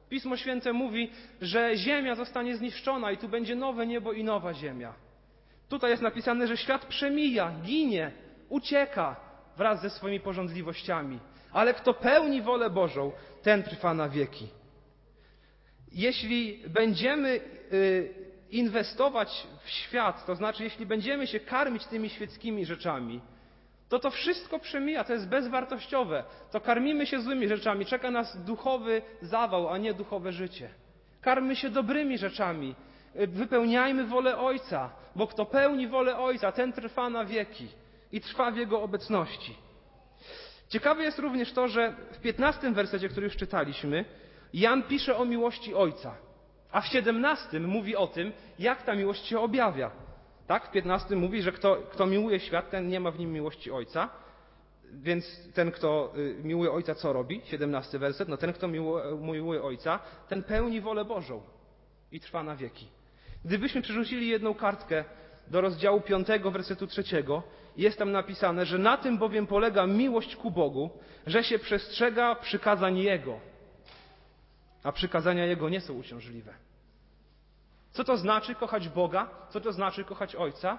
Pismo 0.09 0.37
Święte 0.37 0.73
mówi, 0.73 1.11
że 1.41 1.77
ziemia 1.77 2.15
zostanie 2.15 2.57
zniszczona 2.57 3.11
i 3.11 3.17
tu 3.17 3.29
będzie 3.29 3.55
nowe 3.55 3.87
niebo 3.87 4.13
i 4.13 4.23
nowa 4.23 4.53
ziemia. 4.53 4.93
Tutaj 5.69 5.91
jest 5.91 6.03
napisane, 6.03 6.47
że 6.47 6.57
świat 6.57 6.85
przemija, 6.85 7.51
ginie, 7.63 8.11
ucieka 8.49 9.15
wraz 9.57 9.81
ze 9.81 9.89
swoimi 9.89 10.19
porządliwościami. 10.19 11.19
Ale 11.51 11.73
kto 11.73 11.93
pełni 11.93 12.41
wolę 12.41 12.69
Bożą, 12.69 13.11
ten 13.43 13.63
trwa 13.63 13.93
na 13.93 14.09
wieki. 14.09 14.47
Jeśli 15.91 16.63
będziemy 16.67 17.29
y, 17.73 18.13
inwestować 18.49 19.47
w 19.63 19.69
świat, 19.69 20.25
to 20.25 20.35
znaczy 20.35 20.63
jeśli 20.63 20.85
będziemy 20.85 21.27
się 21.27 21.39
karmić 21.39 21.85
tymi 21.85 22.09
świeckimi 22.09 22.65
rzeczami, 22.65 23.21
to 23.89 23.99
to 23.99 24.11
wszystko 24.11 24.59
przemija, 24.59 25.03
to 25.03 25.13
jest 25.13 25.27
bezwartościowe. 25.27 26.23
To 26.51 26.61
karmimy 26.61 27.05
się 27.05 27.21
złymi 27.21 27.47
rzeczami, 27.47 27.85
czeka 27.85 28.11
nas 28.11 28.43
duchowy 28.43 29.01
zawał, 29.21 29.69
a 29.69 29.77
nie 29.77 29.93
duchowe 29.93 30.31
życie. 30.31 30.69
Karmy 31.21 31.55
się 31.55 31.69
dobrymi 31.69 32.17
rzeczami, 32.17 32.75
wypełniajmy 33.15 34.05
wolę 34.05 34.37
Ojca, 34.37 34.89
bo 35.15 35.27
kto 35.27 35.45
pełni 35.45 35.87
wolę 35.87 36.17
Ojca, 36.17 36.51
ten 36.51 36.73
trwa 36.73 37.09
na 37.09 37.25
wieki 37.25 37.67
i 38.11 38.21
trwa 38.21 38.51
w 38.51 38.57
Jego 38.57 38.81
obecności. 38.81 39.55
Ciekawe 40.69 41.03
jest 41.03 41.19
również 41.19 41.53
to, 41.53 41.67
że 41.67 41.95
w 42.11 42.19
15 42.19 42.71
wersecie, 42.71 43.09
który 43.09 43.25
już 43.25 43.35
czytaliśmy, 43.35 44.05
Jan 44.53 44.83
pisze 44.83 45.17
o 45.17 45.25
miłości 45.25 45.75
Ojca, 45.75 46.15
a 46.71 46.81
w 46.81 46.85
17 46.87 47.59
mówi 47.59 47.95
o 47.95 48.07
tym, 48.07 48.31
jak 48.59 48.83
ta 48.83 48.95
miłość 48.95 49.25
się 49.25 49.39
objawia. 49.39 49.91
Tak? 50.47 50.67
W 50.67 50.71
15 50.71 51.15
mówi, 51.15 51.41
że 51.41 51.51
kto, 51.51 51.75
kto 51.91 52.05
miłuje 52.05 52.39
świat, 52.39 52.69
ten 52.69 52.87
nie 52.87 52.99
ma 52.99 53.11
w 53.11 53.19
nim 53.19 53.31
miłości 53.31 53.71
Ojca. 53.71 54.09
Więc 54.91 55.53
ten, 55.53 55.71
kto 55.71 56.13
y, 56.17 56.35
miłuje 56.43 56.71
Ojca, 56.71 56.95
co 56.95 57.13
robi? 57.13 57.41
17 57.45 57.99
werset. 57.99 58.29
No 58.29 58.37
ten, 58.37 58.53
kto 58.53 58.67
miłuje 59.21 59.63
Ojca, 59.63 59.99
ten 60.27 60.43
pełni 60.43 60.81
wolę 60.81 61.05
Bożą 61.05 61.41
i 62.11 62.19
trwa 62.19 62.43
na 62.43 62.55
wieki. 62.55 62.87
Gdybyśmy 63.45 63.81
przerzucili 63.81 64.27
jedną 64.27 64.53
kartkę 64.53 65.03
do 65.47 65.61
rozdziału 65.61 66.01
5, 66.01 66.27
wersetu 66.51 66.87
3, 66.87 67.03
jest 67.77 67.97
tam 67.97 68.11
napisane, 68.11 68.65
że 68.65 68.77
na 68.77 68.97
tym 68.97 69.17
bowiem 69.17 69.47
polega 69.47 69.87
miłość 69.87 70.35
ku 70.35 70.51
Bogu, 70.51 70.89
że 71.27 71.43
się 71.43 71.59
przestrzega 71.59 72.35
przykazań 72.35 72.97
Jego. 72.97 73.39
A 74.83 74.91
przykazania 74.91 75.45
Jego 75.45 75.69
nie 75.69 75.81
są 75.81 75.93
uciążliwe. 75.93 76.53
Co 77.91 78.03
to 78.03 78.17
znaczy 78.17 78.55
kochać 78.55 78.89
Boga? 78.89 79.29
Co 79.49 79.61
to 79.61 79.73
znaczy 79.73 80.03
kochać 80.03 80.35
Ojca? 80.35 80.77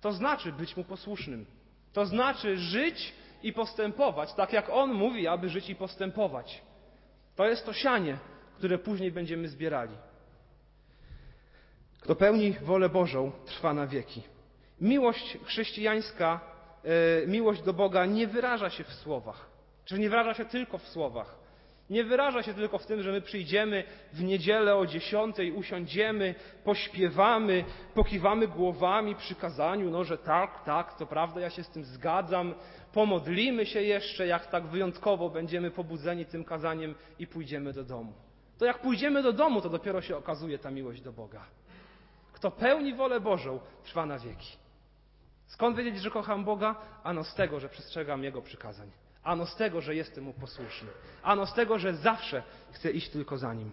To 0.00 0.12
znaczy 0.12 0.52
być 0.52 0.76
Mu 0.76 0.84
posłusznym. 0.84 1.46
To 1.92 2.06
znaczy 2.06 2.56
żyć 2.56 3.14
i 3.42 3.52
postępować, 3.52 4.34
tak 4.34 4.52
jak 4.52 4.70
On 4.70 4.92
mówi, 4.92 5.28
aby 5.28 5.48
żyć 5.48 5.70
i 5.70 5.74
postępować. 5.74 6.62
To 7.36 7.48
jest 7.48 7.66
to 7.66 7.72
sianie, 7.72 8.18
które 8.56 8.78
później 8.78 9.12
będziemy 9.12 9.48
zbierali. 9.48 9.96
Kto 12.06 12.16
pełni 12.16 12.52
wolę 12.52 12.88
Bożą, 12.88 13.32
trwa 13.46 13.74
na 13.74 13.86
wieki. 13.86 14.22
Miłość 14.80 15.38
chrześcijańska, 15.44 16.40
e, 16.84 17.26
miłość 17.26 17.62
do 17.62 17.72
Boga 17.72 18.06
nie 18.06 18.26
wyraża 18.26 18.70
się 18.70 18.84
w 18.84 18.92
słowach. 18.92 19.46
Czy 19.84 19.98
nie 19.98 20.10
wyraża 20.10 20.34
się 20.34 20.44
tylko 20.44 20.78
w 20.78 20.88
słowach. 20.88 21.38
Nie 21.90 22.04
wyraża 22.04 22.42
się 22.42 22.54
tylko 22.54 22.78
w 22.78 22.86
tym, 22.86 23.02
że 23.02 23.12
my 23.12 23.20
przyjdziemy 23.20 23.84
w 24.12 24.22
niedzielę 24.22 24.76
o 24.76 24.86
dziesiątej, 24.86 25.52
usiądziemy, 25.52 26.34
pośpiewamy, 26.64 27.64
pokiwamy 27.94 28.48
głowami 28.48 29.14
przy 29.14 29.34
kazaniu, 29.34 29.90
no 29.90 30.04
że 30.04 30.18
tak, 30.18 30.64
tak, 30.64 30.98
to 30.98 31.06
prawda, 31.06 31.40
ja 31.40 31.50
się 31.50 31.62
z 31.62 31.68
tym 31.68 31.84
zgadzam, 31.84 32.54
pomodlimy 32.92 33.66
się 33.66 33.82
jeszcze, 33.82 34.26
jak 34.26 34.46
tak 34.46 34.66
wyjątkowo 34.66 35.30
będziemy 35.30 35.70
pobudzeni 35.70 36.26
tym 36.26 36.44
kazaniem 36.44 36.94
i 37.18 37.26
pójdziemy 37.26 37.72
do 37.72 37.84
domu. 37.84 38.12
To 38.58 38.64
jak 38.64 38.78
pójdziemy 38.78 39.22
do 39.22 39.32
domu, 39.32 39.60
to 39.60 39.68
dopiero 39.68 40.02
się 40.02 40.16
okazuje 40.16 40.58
ta 40.58 40.70
miłość 40.70 41.00
do 41.00 41.12
Boga. 41.12 41.46
Kto 42.46 42.50
pełni 42.50 42.94
wolę 42.94 43.20
Bożą, 43.20 43.60
trwa 43.84 44.06
na 44.06 44.18
wieki. 44.18 44.56
Skąd 45.46 45.76
wiedzieć, 45.76 46.02
że 46.02 46.10
kocham 46.10 46.44
Boga? 46.44 46.76
Ano 47.02 47.24
z 47.24 47.34
tego, 47.34 47.60
że 47.60 47.68
przestrzegam 47.68 48.24
Jego 48.24 48.42
przykazań. 48.42 48.90
Ano 49.22 49.46
z 49.46 49.56
tego, 49.56 49.80
że 49.80 49.94
jestem 49.94 50.24
Mu 50.24 50.32
posłuszny. 50.32 50.88
Ano 51.22 51.46
z 51.46 51.54
tego, 51.54 51.78
że 51.78 51.94
zawsze 51.94 52.42
chcę 52.72 52.90
iść 52.90 53.10
tylko 53.10 53.38
za 53.38 53.54
Nim. 53.54 53.70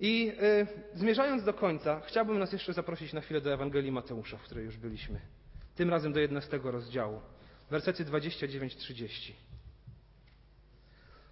I 0.00 0.32
y, 0.42 0.66
zmierzając 0.94 1.44
do 1.44 1.54
końca, 1.54 2.00
chciałbym 2.00 2.38
nas 2.38 2.52
jeszcze 2.52 2.72
zaprosić 2.72 3.12
na 3.12 3.20
chwilę 3.20 3.40
do 3.40 3.52
Ewangelii 3.52 3.92
Mateusza, 3.92 4.36
w 4.36 4.42
której 4.42 4.64
już 4.64 4.76
byliśmy. 4.76 5.20
Tym 5.74 5.90
razem 5.90 6.12
do 6.12 6.20
11 6.20 6.60
rozdziału, 6.62 7.20
wersety 7.70 8.04
29-30. 8.04 9.32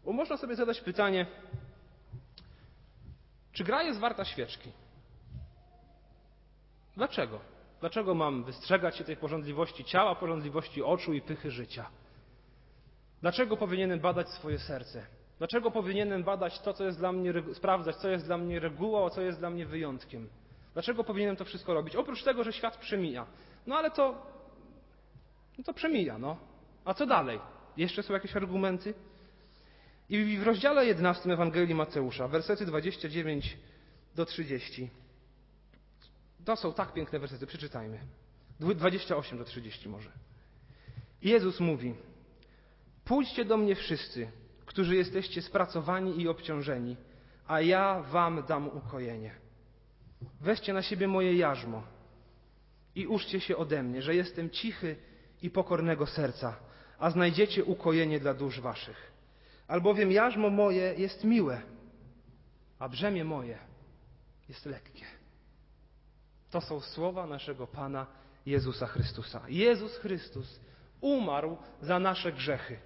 Bo 0.04 0.12
można 0.12 0.36
sobie 0.36 0.56
zadać 0.56 0.80
pytanie, 0.80 1.26
czy 3.52 3.64
gra 3.64 3.82
jest 3.82 4.00
warta 4.00 4.24
świeczki? 4.24 4.72
Dlaczego? 6.98 7.40
Dlaczego 7.80 8.14
mam 8.14 8.44
wystrzegać 8.44 8.96
się 8.96 9.04
tej 9.04 9.16
porządliwości 9.16 9.84
ciała, 9.84 10.14
porządliwości 10.14 10.82
oczu 10.82 11.14
i 11.14 11.20
pychy 11.20 11.50
życia? 11.50 11.90
Dlaczego 13.20 13.56
powinienem 13.56 14.00
badać 14.00 14.28
swoje 14.28 14.58
serce? 14.58 15.06
Dlaczego 15.38 15.70
powinienem 15.70 16.24
badać 16.24 16.60
to, 16.60 16.72
co 16.72 16.84
jest 16.84 16.98
dla 16.98 17.12
mnie, 17.12 17.32
sprawdzać, 17.54 17.96
co 17.96 18.08
jest 18.08 18.26
dla 18.26 18.38
mnie 18.38 18.60
regułą, 18.60 19.06
a 19.06 19.10
co 19.10 19.20
jest 19.20 19.38
dla 19.38 19.50
mnie 19.50 19.66
wyjątkiem? 19.66 20.28
Dlaczego 20.72 21.04
powinienem 21.04 21.36
to 21.36 21.44
wszystko 21.44 21.74
robić? 21.74 21.96
Oprócz 21.96 22.22
tego, 22.22 22.44
że 22.44 22.52
świat 22.52 22.76
przemija. 22.76 23.26
No 23.66 23.76
ale 23.76 23.90
to, 23.90 24.26
no 25.58 25.64
to 25.64 25.74
przemija, 25.74 26.18
no. 26.18 26.36
A 26.84 26.94
co 26.94 27.06
dalej? 27.06 27.40
Jeszcze 27.76 28.02
są 28.02 28.14
jakieś 28.14 28.36
argumenty? 28.36 28.94
I 30.08 30.36
w 30.36 30.42
rozdziale 30.42 30.86
11 30.86 31.32
Ewangelii 31.32 31.74
Mateusza, 31.74 32.28
wersety 32.28 32.66
29 32.66 33.58
do 34.14 34.26
30, 34.26 34.90
to 36.44 36.56
są 36.56 36.72
tak 36.72 36.92
piękne 36.92 37.18
wersety, 37.18 37.46
przeczytajmy. 37.46 37.98
28 38.60 39.38
do 39.38 39.44
30 39.44 39.88
może. 39.88 40.10
Jezus 41.22 41.60
mówi: 41.60 41.94
Pójdźcie 43.04 43.44
do 43.44 43.56
mnie 43.56 43.74
wszyscy, 43.74 44.30
którzy 44.66 44.96
jesteście 44.96 45.42
spracowani 45.42 46.20
i 46.20 46.28
obciążeni, 46.28 46.96
a 47.46 47.60
ja 47.60 48.02
wam 48.02 48.42
dam 48.48 48.68
ukojenie. 48.68 49.34
Weźcie 50.40 50.72
na 50.72 50.82
siebie 50.82 51.08
moje 51.08 51.36
jarzmo 51.36 51.82
i 52.94 53.06
uczcie 53.06 53.40
się 53.40 53.56
ode 53.56 53.82
mnie, 53.82 54.02
że 54.02 54.14
jestem 54.14 54.50
cichy 54.50 54.96
i 55.42 55.50
pokornego 55.50 56.06
serca, 56.06 56.56
a 56.98 57.10
znajdziecie 57.10 57.64
ukojenie 57.64 58.20
dla 58.20 58.34
dusz 58.34 58.60
waszych. 58.60 59.12
Albowiem 59.68 60.12
jarzmo 60.12 60.50
moje 60.50 60.94
jest 60.96 61.24
miłe, 61.24 61.62
a 62.78 62.88
brzemię 62.88 63.24
moje 63.24 63.58
jest 64.48 64.66
lekkie. 64.66 65.17
To 66.50 66.60
są 66.60 66.80
słowa 66.80 67.26
naszego 67.26 67.66
Pana 67.66 68.06
Jezusa 68.46 68.86
Chrystusa. 68.86 69.40
Jezus 69.48 69.96
Chrystus 69.96 70.60
umarł 71.00 71.56
za 71.80 71.98
nasze 71.98 72.32
grzechy. 72.32 72.76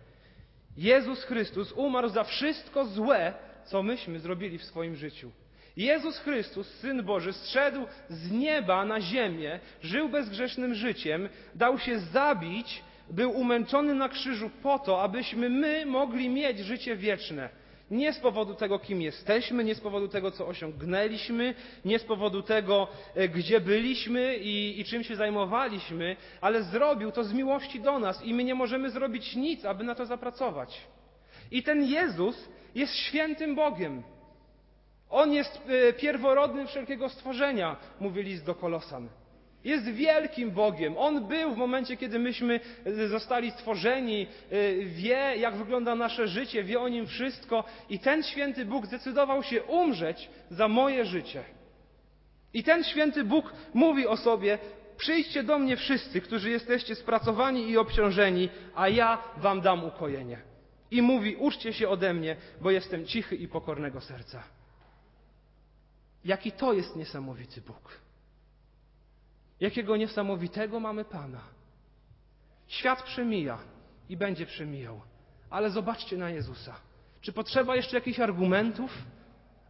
Jezus 0.76 1.24
Chrystus 1.24 1.72
umarł 1.72 2.08
za 2.08 2.24
wszystko 2.24 2.84
złe, 2.84 3.34
co 3.64 3.82
myśmy 3.82 4.20
zrobili 4.20 4.58
w 4.58 4.64
swoim 4.64 4.96
życiu. 4.96 5.30
Jezus 5.76 6.18
Chrystus, 6.18 6.66
Syn 6.68 7.02
Boży, 7.02 7.32
zszedł 7.32 7.86
z 8.08 8.30
nieba 8.30 8.84
na 8.84 9.00
ziemię, 9.00 9.60
żył 9.82 10.08
bezgrzesznym 10.08 10.74
życiem, 10.74 11.28
dał 11.54 11.78
się 11.78 11.98
zabić, 11.98 12.82
był 13.10 13.30
umęczony 13.30 13.94
na 13.94 14.08
krzyżu 14.08 14.50
po 14.62 14.78
to, 14.78 15.02
abyśmy 15.02 15.50
my 15.50 15.86
mogli 15.86 16.28
mieć 16.28 16.58
życie 16.58 16.96
wieczne. 16.96 17.61
Nie 17.92 18.12
z 18.12 18.18
powodu 18.18 18.54
tego, 18.54 18.78
kim 18.78 19.02
jesteśmy, 19.02 19.64
nie 19.64 19.74
z 19.74 19.80
powodu 19.80 20.08
tego, 20.08 20.30
co 20.30 20.46
osiągnęliśmy, 20.46 21.54
nie 21.84 21.98
z 21.98 22.04
powodu 22.04 22.42
tego, 22.42 22.88
e, 23.14 23.28
gdzie 23.28 23.60
byliśmy 23.60 24.36
i, 24.36 24.80
i, 24.80 24.84
czym 24.84 25.04
się 25.04 25.16
zajmowaliśmy, 25.16 26.16
ale 26.40 26.62
zrobił 26.62 27.12
to 27.12 27.24
z 27.24 27.32
miłości 27.32 27.80
do 27.80 27.98
nas 27.98 28.24
i 28.24 28.34
my 28.34 28.44
nie 28.44 28.54
możemy 28.54 28.90
zrobić 28.90 29.36
nic, 29.36 29.64
aby 29.64 29.84
na 29.84 29.94
to 29.94 30.06
zapracować. 30.06 30.80
I 31.50 31.62
ten 31.62 31.84
Jezus 31.84 32.48
jest 32.74 32.94
świętym 32.94 33.54
Bogiem. 33.54 34.02
On 35.10 35.32
jest 35.32 35.60
e, 35.68 35.92
pierworodnym 35.92 36.66
wszelkiego 36.66 37.08
stworzenia, 37.08 37.76
mówi 38.00 38.22
list 38.22 38.44
do 38.44 38.54
Kolosan. 38.54 39.08
Jest 39.64 39.84
wielkim 39.84 40.50
Bogiem. 40.50 40.98
On 40.98 41.28
był 41.28 41.54
w 41.54 41.56
momencie, 41.56 41.96
kiedy 41.96 42.18
myśmy 42.18 42.60
e, 42.84 43.08
zostali 43.08 43.50
stworzeni, 43.50 44.26
e, 44.50 44.84
wie, 44.84 45.34
jak 45.36 45.56
wygląda 45.56 45.94
nasze 45.94 46.28
życie, 46.28 46.64
wie 46.64 46.80
o 46.80 46.88
nim 46.88 47.06
wszystko. 47.06 47.64
I 47.88 47.98
ten 47.98 48.22
święty 48.22 48.64
Bóg 48.64 48.86
zdecydował 48.86 49.42
się 49.42 49.62
umrzeć 49.62 50.30
za 50.50 50.68
moje 50.68 51.04
życie. 51.04 51.44
I 52.54 52.64
ten 52.64 52.84
święty 52.84 53.24
Bóg 53.24 53.52
mówi 53.74 54.06
o 54.06 54.16
sobie: 54.16 54.58
Przyjdźcie 54.96 55.42
do 55.42 55.58
mnie 55.58 55.76
wszyscy, 55.76 56.20
którzy 56.20 56.50
jesteście 56.50 56.94
spracowani 56.94 57.70
i 57.70 57.78
obciążeni, 57.78 58.48
a 58.74 58.88
ja 58.88 59.18
wam 59.36 59.60
dam 59.60 59.84
ukojenie. 59.84 60.38
I 60.90 61.02
mówi: 61.02 61.36
Uczcie 61.36 61.72
się 61.72 61.88
ode 61.88 62.14
mnie, 62.14 62.36
bo 62.60 62.70
jestem 62.70 63.06
cichy 63.06 63.36
i 63.36 63.48
pokornego 63.48 64.00
serca. 64.00 64.42
Jaki 66.24 66.52
to 66.52 66.72
jest 66.72 66.96
niesamowity 66.96 67.60
Bóg. 67.60 68.01
Jakiego 69.62 69.96
niesamowitego 69.96 70.80
mamy 70.80 71.04
Pana. 71.04 71.40
Świat 72.68 73.02
przemija 73.02 73.58
i 74.08 74.16
będzie 74.16 74.46
przemijał, 74.46 75.00
ale 75.50 75.70
zobaczcie 75.70 76.16
na 76.16 76.30
Jezusa. 76.30 76.74
Czy 77.20 77.32
potrzeba 77.32 77.76
jeszcze 77.76 77.96
jakichś 77.96 78.20
argumentów, 78.20 78.98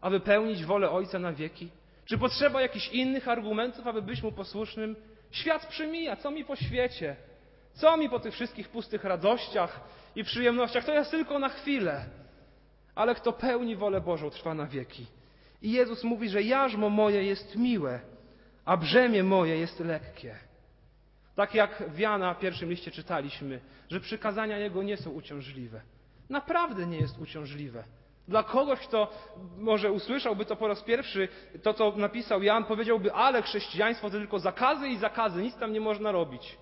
aby 0.01 0.21
pełnić 0.21 0.65
wolę 0.65 0.91
Ojca 0.91 1.19
na 1.19 1.33
wieki? 1.33 1.71
Czy 2.05 2.19
potrzeba 2.19 2.63
jakichś 2.63 2.89
innych 2.89 3.29
argumentów, 3.29 3.87
aby 3.87 4.03
być 4.03 4.23
Mu 4.23 4.33
posłusznym? 4.33 4.97
Świat 5.31 5.67
przemija, 5.67 6.17
co 6.17 6.31
mi 6.31 6.45
po 6.45 6.57
świecie? 6.57 7.17
Co 7.73 7.97
mi 7.97 8.11
po 8.11 8.21
tych 8.21 8.35
wszystkich 8.35 8.69
pustych 8.69 9.05
radościach 9.05 9.81
i 10.17 10.25
przyjemnościach? 10.25 10.85
To 10.85 10.95
jest 10.95 11.11
tylko 11.11 11.39
na 11.39 11.49
chwilę. 11.49 12.05
Ale 12.95 13.15
kto 13.15 13.33
pełni 13.33 13.77
wolę 13.77 14.01
Bożą, 14.01 14.31
trwa 14.31 14.55
na 14.55 14.67
wieki. 14.67 15.07
I 15.63 15.73
Jezus 15.73 16.05
mówi, 16.05 16.29
że 16.29 16.43
jarzmo 16.43 16.91
moje 16.91 17.25
jest 17.25 17.57
miłe, 17.57 18.01
a 18.65 18.77
brzemię 18.77 19.23
moje 19.25 19.59
jest 19.59 19.81
lekkie. 19.81 20.37
Tak 21.35 21.55
jak 21.55 21.83
w 21.89 21.99
Jana 21.99 22.35
pierwszym 22.35 22.71
liście 22.71 22.91
czytaliśmy, 22.91 23.61
że 23.91 24.01
przykazania 24.01 24.59
Jego 24.59 24.83
nie 24.83 24.97
są 24.97 25.11
uciążliwe. 25.11 25.81
Naprawdę 26.31 26.87
nie 26.87 26.99
jest 26.99 27.19
uciążliwe. 27.19 27.85
Dla 28.29 28.43
kogoś, 28.43 28.79
kto 28.81 29.13
może 29.59 29.93
usłyszałby 29.93 30.45
to 30.45 30.57
po 30.57 30.69
raz 30.69 30.83
pierwszy, 30.83 31.29
to 31.63 31.75
co 31.75 31.93
napisał 31.97 32.43
Jan, 32.43 32.65
powiedziałby, 32.65 33.13
ale 33.13 33.43
chrześcijaństwo 33.43 34.11
to 34.11 34.19
tylko 34.19 34.39
zakazy 34.39 34.89
i 34.89 34.97
zakazy, 34.97 35.43
nic 35.43 35.57
tam 35.57 35.73
nie 35.73 35.81
można 35.81 36.13
robić. 36.13 36.59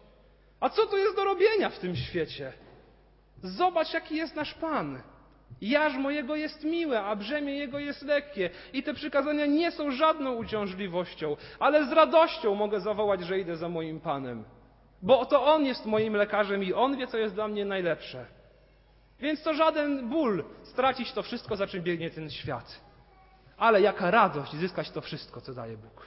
A 0.61 0.69
co 0.69 0.87
to 0.87 0.97
jest 0.97 1.17
do 1.17 1.25
robienia 1.25 1.71
w 1.71 1.79
tym 1.79 1.97
świecie? 1.97 2.53
Zobacz, 3.43 3.95
jaki 3.95 4.17
jest 4.17 4.37
nasz 4.37 4.55
Pan. 4.55 5.03
Jarzmo 5.61 6.11
Jego 6.11 6.37
jest 6.37 6.65
miłe, 6.65 7.03
a 7.03 7.17
brzemię 7.17 7.57
Jego 7.57 7.79
jest 7.79 8.03
lekkie. 8.03 8.51
I 8.73 8.83
te 8.83 8.95
przykazania 8.95 9.47
nie 9.47 9.71
są 9.71 9.91
żadną 9.91 10.35
uciążliwością, 10.35 11.37
ale 11.59 11.87
z 11.87 11.93
radością 11.93 12.55
mogę 12.55 12.81
zawołać, 12.81 13.21
że 13.21 13.39
idę 13.39 13.57
za 13.57 13.69
moim 13.69 14.01
Panem. 14.01 14.45
Bo 15.03 15.27
to 15.27 15.45
On 15.55 15.65
jest 15.65 15.87
moim 15.87 16.15
lekarzem 16.15 16.65
i 16.65 16.73
On 16.73 16.97
wie, 16.97 17.07
co 17.07 17.19
jest 17.19 17.35
dla 17.35 17.49
mnie 17.49 17.65
najlepsze. 17.65 18.27
Więc 19.21 19.43
to 19.43 19.55
żaden 19.55 20.09
ból 20.09 20.45
stracić 20.63 21.13
to 21.13 21.23
wszystko, 21.23 21.57
za 21.57 21.67
czym 21.67 21.83
biegnie 21.83 22.11
ten 22.11 22.31
świat. 22.31 22.81
Ale 23.57 23.81
jaka 23.81 24.11
radość 24.11 24.53
zyskać 24.53 24.91
to 24.91 25.01
wszystko, 25.01 25.41
co 25.41 25.55
daje 25.55 25.77
Bóg. 25.77 26.07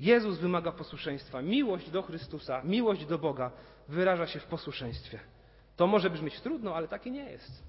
Jezus 0.00 0.38
wymaga 0.38 0.72
posłuszeństwa. 0.72 1.42
Miłość 1.42 1.90
do 1.90 2.02
Chrystusa, 2.02 2.62
miłość 2.64 3.06
do 3.06 3.18
Boga 3.18 3.50
wyraża 3.88 4.26
się 4.26 4.40
w 4.40 4.44
posłuszeństwie. 4.44 5.18
To 5.76 5.86
może 5.86 6.10
brzmieć 6.10 6.40
trudno, 6.40 6.74
ale 6.74 6.88
takie 6.88 7.10
nie 7.10 7.30
jest. 7.30 7.62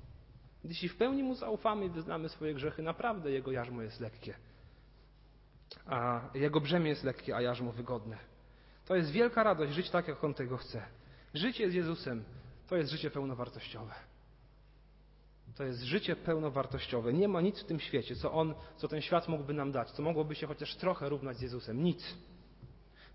Jeśli 0.64 0.90
w 0.90 0.98
pełni 0.98 1.24
Mu 1.24 1.36
zaufamy 1.36 1.86
i 1.86 1.90
wyznamy 1.90 2.30
swoje 2.30 2.54
grzechy, 2.54 2.82
naprawdę 2.82 3.32
Jego 3.32 3.52
jarzmo 3.52 3.82
jest 3.82 4.00
lekkie. 4.00 4.34
A 5.86 6.22
Jego 6.34 6.62
brzemię 6.62 6.90
jest 6.90 7.04
lekkie, 7.04 7.36
a 7.36 7.42
jarzmo 7.42 7.72
wygodne. 7.72 8.18
To 8.86 8.96
jest 8.96 9.12
wielka 9.12 9.44
radość 9.44 9.74
żyć 9.74 9.90
tak, 9.90 10.08
jak 10.08 10.24
On 10.24 10.34
tego 10.34 10.58
chce. 10.58 10.86
Życie 11.34 11.72
z 11.72 11.74
Jezusem 11.74 12.24
to 12.68 12.76
jest 12.78 12.92
życie 12.92 13.12
pełnowartościowe. 13.12 13.94
To 15.56 15.64
jest 15.64 15.84
życie 15.84 16.16
pełnowartościowe. 16.16 17.14
Nie 17.14 17.28
ma 17.28 17.42
nic 17.42 17.60
w 17.60 17.66
tym 17.66 17.80
świecie, 17.80 18.16
co 18.16 18.32
on, 18.32 18.54
co 18.78 18.88
ten 18.88 19.02
świat 19.02 19.28
mógłby 19.28 19.54
nam 19.54 19.72
dać, 19.72 19.92
co 19.92 20.04
mogłoby 20.04 20.36
się 20.36 20.48
chociaż 20.48 20.76
trochę 20.76 21.10
równać 21.10 21.38
z 21.38 21.42
Jezusem. 21.42 21.84
Nic. 21.84 22.16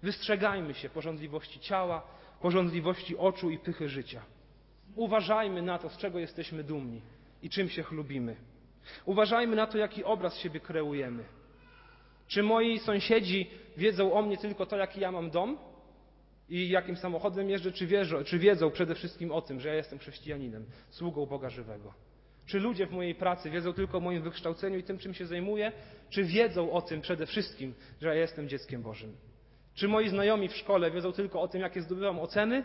Wystrzegajmy 0.03 0.75
się 0.75 0.89
porządliwości 0.89 1.61
ciała, 1.61 2.03
porządliwości 2.41 3.17
oczu 3.17 3.51
i 3.51 3.59
pychy 3.59 3.89
życia. 3.89 4.23
Uważajmy 4.97 5.63
na 5.63 5.79
to, 5.79 5.89
z 5.89 5.97
czego 5.97 6.19
jesteśmy 6.19 6.65
dumni 6.65 7.01
i 7.43 7.51
czym 7.51 7.69
się 7.69 7.83
chlubimy. 7.83 8.37
Uważajmy 9.05 9.57
na 9.57 9.67
to, 9.67 9.79
jaki 9.79 10.05
obraz 10.05 10.39
siebie 10.39 10.61
kreujemy. 10.61 11.25
Czy 12.27 12.43
moi 12.43 12.79
sąsiedzi 12.79 13.51
wiedzą 13.77 14.13
o 14.13 14.23
mnie 14.23 14.37
tylko 14.37 14.67
to, 14.67 14.77
jaki 14.77 15.01
ja 15.01 15.13
mam 15.13 15.31
dom 15.31 15.59
i 16.49 16.69
jakim 16.69 16.97
samochodem 16.97 17.51
jeżdżę, 17.51 17.73
czy, 17.73 17.87
wierzą, 17.87 18.25
czy 18.25 18.39
wiedzą 18.39 18.71
przede 18.71 18.95
wszystkim 18.95 19.33
o 19.33 19.43
tym, 19.43 19.61
że 19.61 19.69
ja 19.69 19.75
jestem 19.75 19.99
chrześcijaninem, 19.99 20.67
sługą 20.91 21.27
Boga 21.27 21.51
żywego? 21.51 21.95
Czy 22.47 22.61
ludzie 22.61 22.87
w 22.87 22.93
mojej 22.93 23.15
pracy 23.15 23.51
wiedzą 23.51 23.73
tylko 23.73 23.99
o 23.99 24.01
moim 24.01 24.23
wykształceniu 24.23 24.79
i 24.79 24.83
tym, 24.83 24.99
czym 24.99 25.15
się 25.15 25.27
zajmuję, 25.27 25.73
czy 26.11 26.25
wiedzą 26.25 26.73
o 26.73 26.83
tym 26.83 27.01
przede 27.01 27.27
wszystkim, 27.27 27.75
że 28.01 28.09
ja 28.09 28.15
jestem 28.15 28.49
dzieckiem 28.49 28.83
Bożym? 28.83 29.17
Czy 29.75 29.89
moi 29.89 30.09
znajomi 30.09 30.49
w 30.49 30.57
szkole 30.57 30.91
wiedzą 30.91 31.13
tylko 31.13 31.41
o 31.41 31.49
tym, 31.49 31.61
jakie 31.61 31.83
zdobywam 31.83 32.19
oceny 32.19 32.65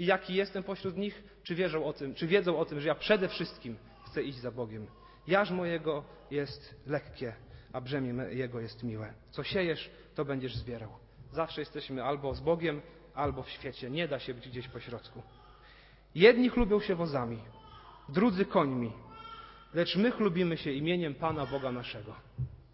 i 0.00 0.06
jaki 0.06 0.34
jestem 0.34 0.62
pośród 0.62 0.96
nich, 0.96 1.22
czy, 1.42 1.54
wierzą 1.54 1.84
o 1.84 1.92
tym, 1.92 2.14
czy 2.14 2.26
wiedzą 2.26 2.58
o 2.58 2.64
tym, 2.64 2.80
że 2.80 2.88
ja 2.88 2.94
przede 2.94 3.28
wszystkim 3.28 3.76
chcę 4.06 4.22
iść 4.22 4.38
za 4.38 4.50
Bogiem? 4.50 4.86
Jarzmo 5.26 5.56
mojego 5.56 6.04
jest 6.30 6.74
lekkie, 6.86 7.34
a 7.72 7.80
brzemię 7.80 8.14
Jego 8.30 8.60
jest 8.60 8.82
miłe. 8.82 9.14
Co 9.30 9.44
siejesz, 9.44 9.90
to 10.14 10.24
będziesz 10.24 10.56
zbierał. 10.56 10.90
Zawsze 11.32 11.60
jesteśmy 11.60 12.04
albo 12.04 12.34
z 12.34 12.40
Bogiem, 12.40 12.80
albo 13.14 13.42
w 13.42 13.50
świecie. 13.50 13.90
Nie 13.90 14.08
da 14.08 14.18
się 14.18 14.34
być 14.34 14.48
gdzieś 14.48 14.68
pośrodku. 14.68 15.22
Jedni 16.14 16.48
chlubią 16.48 16.80
się 16.80 16.94
wozami, 16.94 17.38
drudzy 18.08 18.44
końmi, 18.44 18.92
lecz 19.74 19.96
my 19.96 20.10
chlubimy 20.10 20.56
się 20.56 20.72
imieniem 20.72 21.14
Pana 21.14 21.46
Boga 21.46 21.72
naszego. 21.72 22.14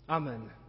Amen. 0.07 0.66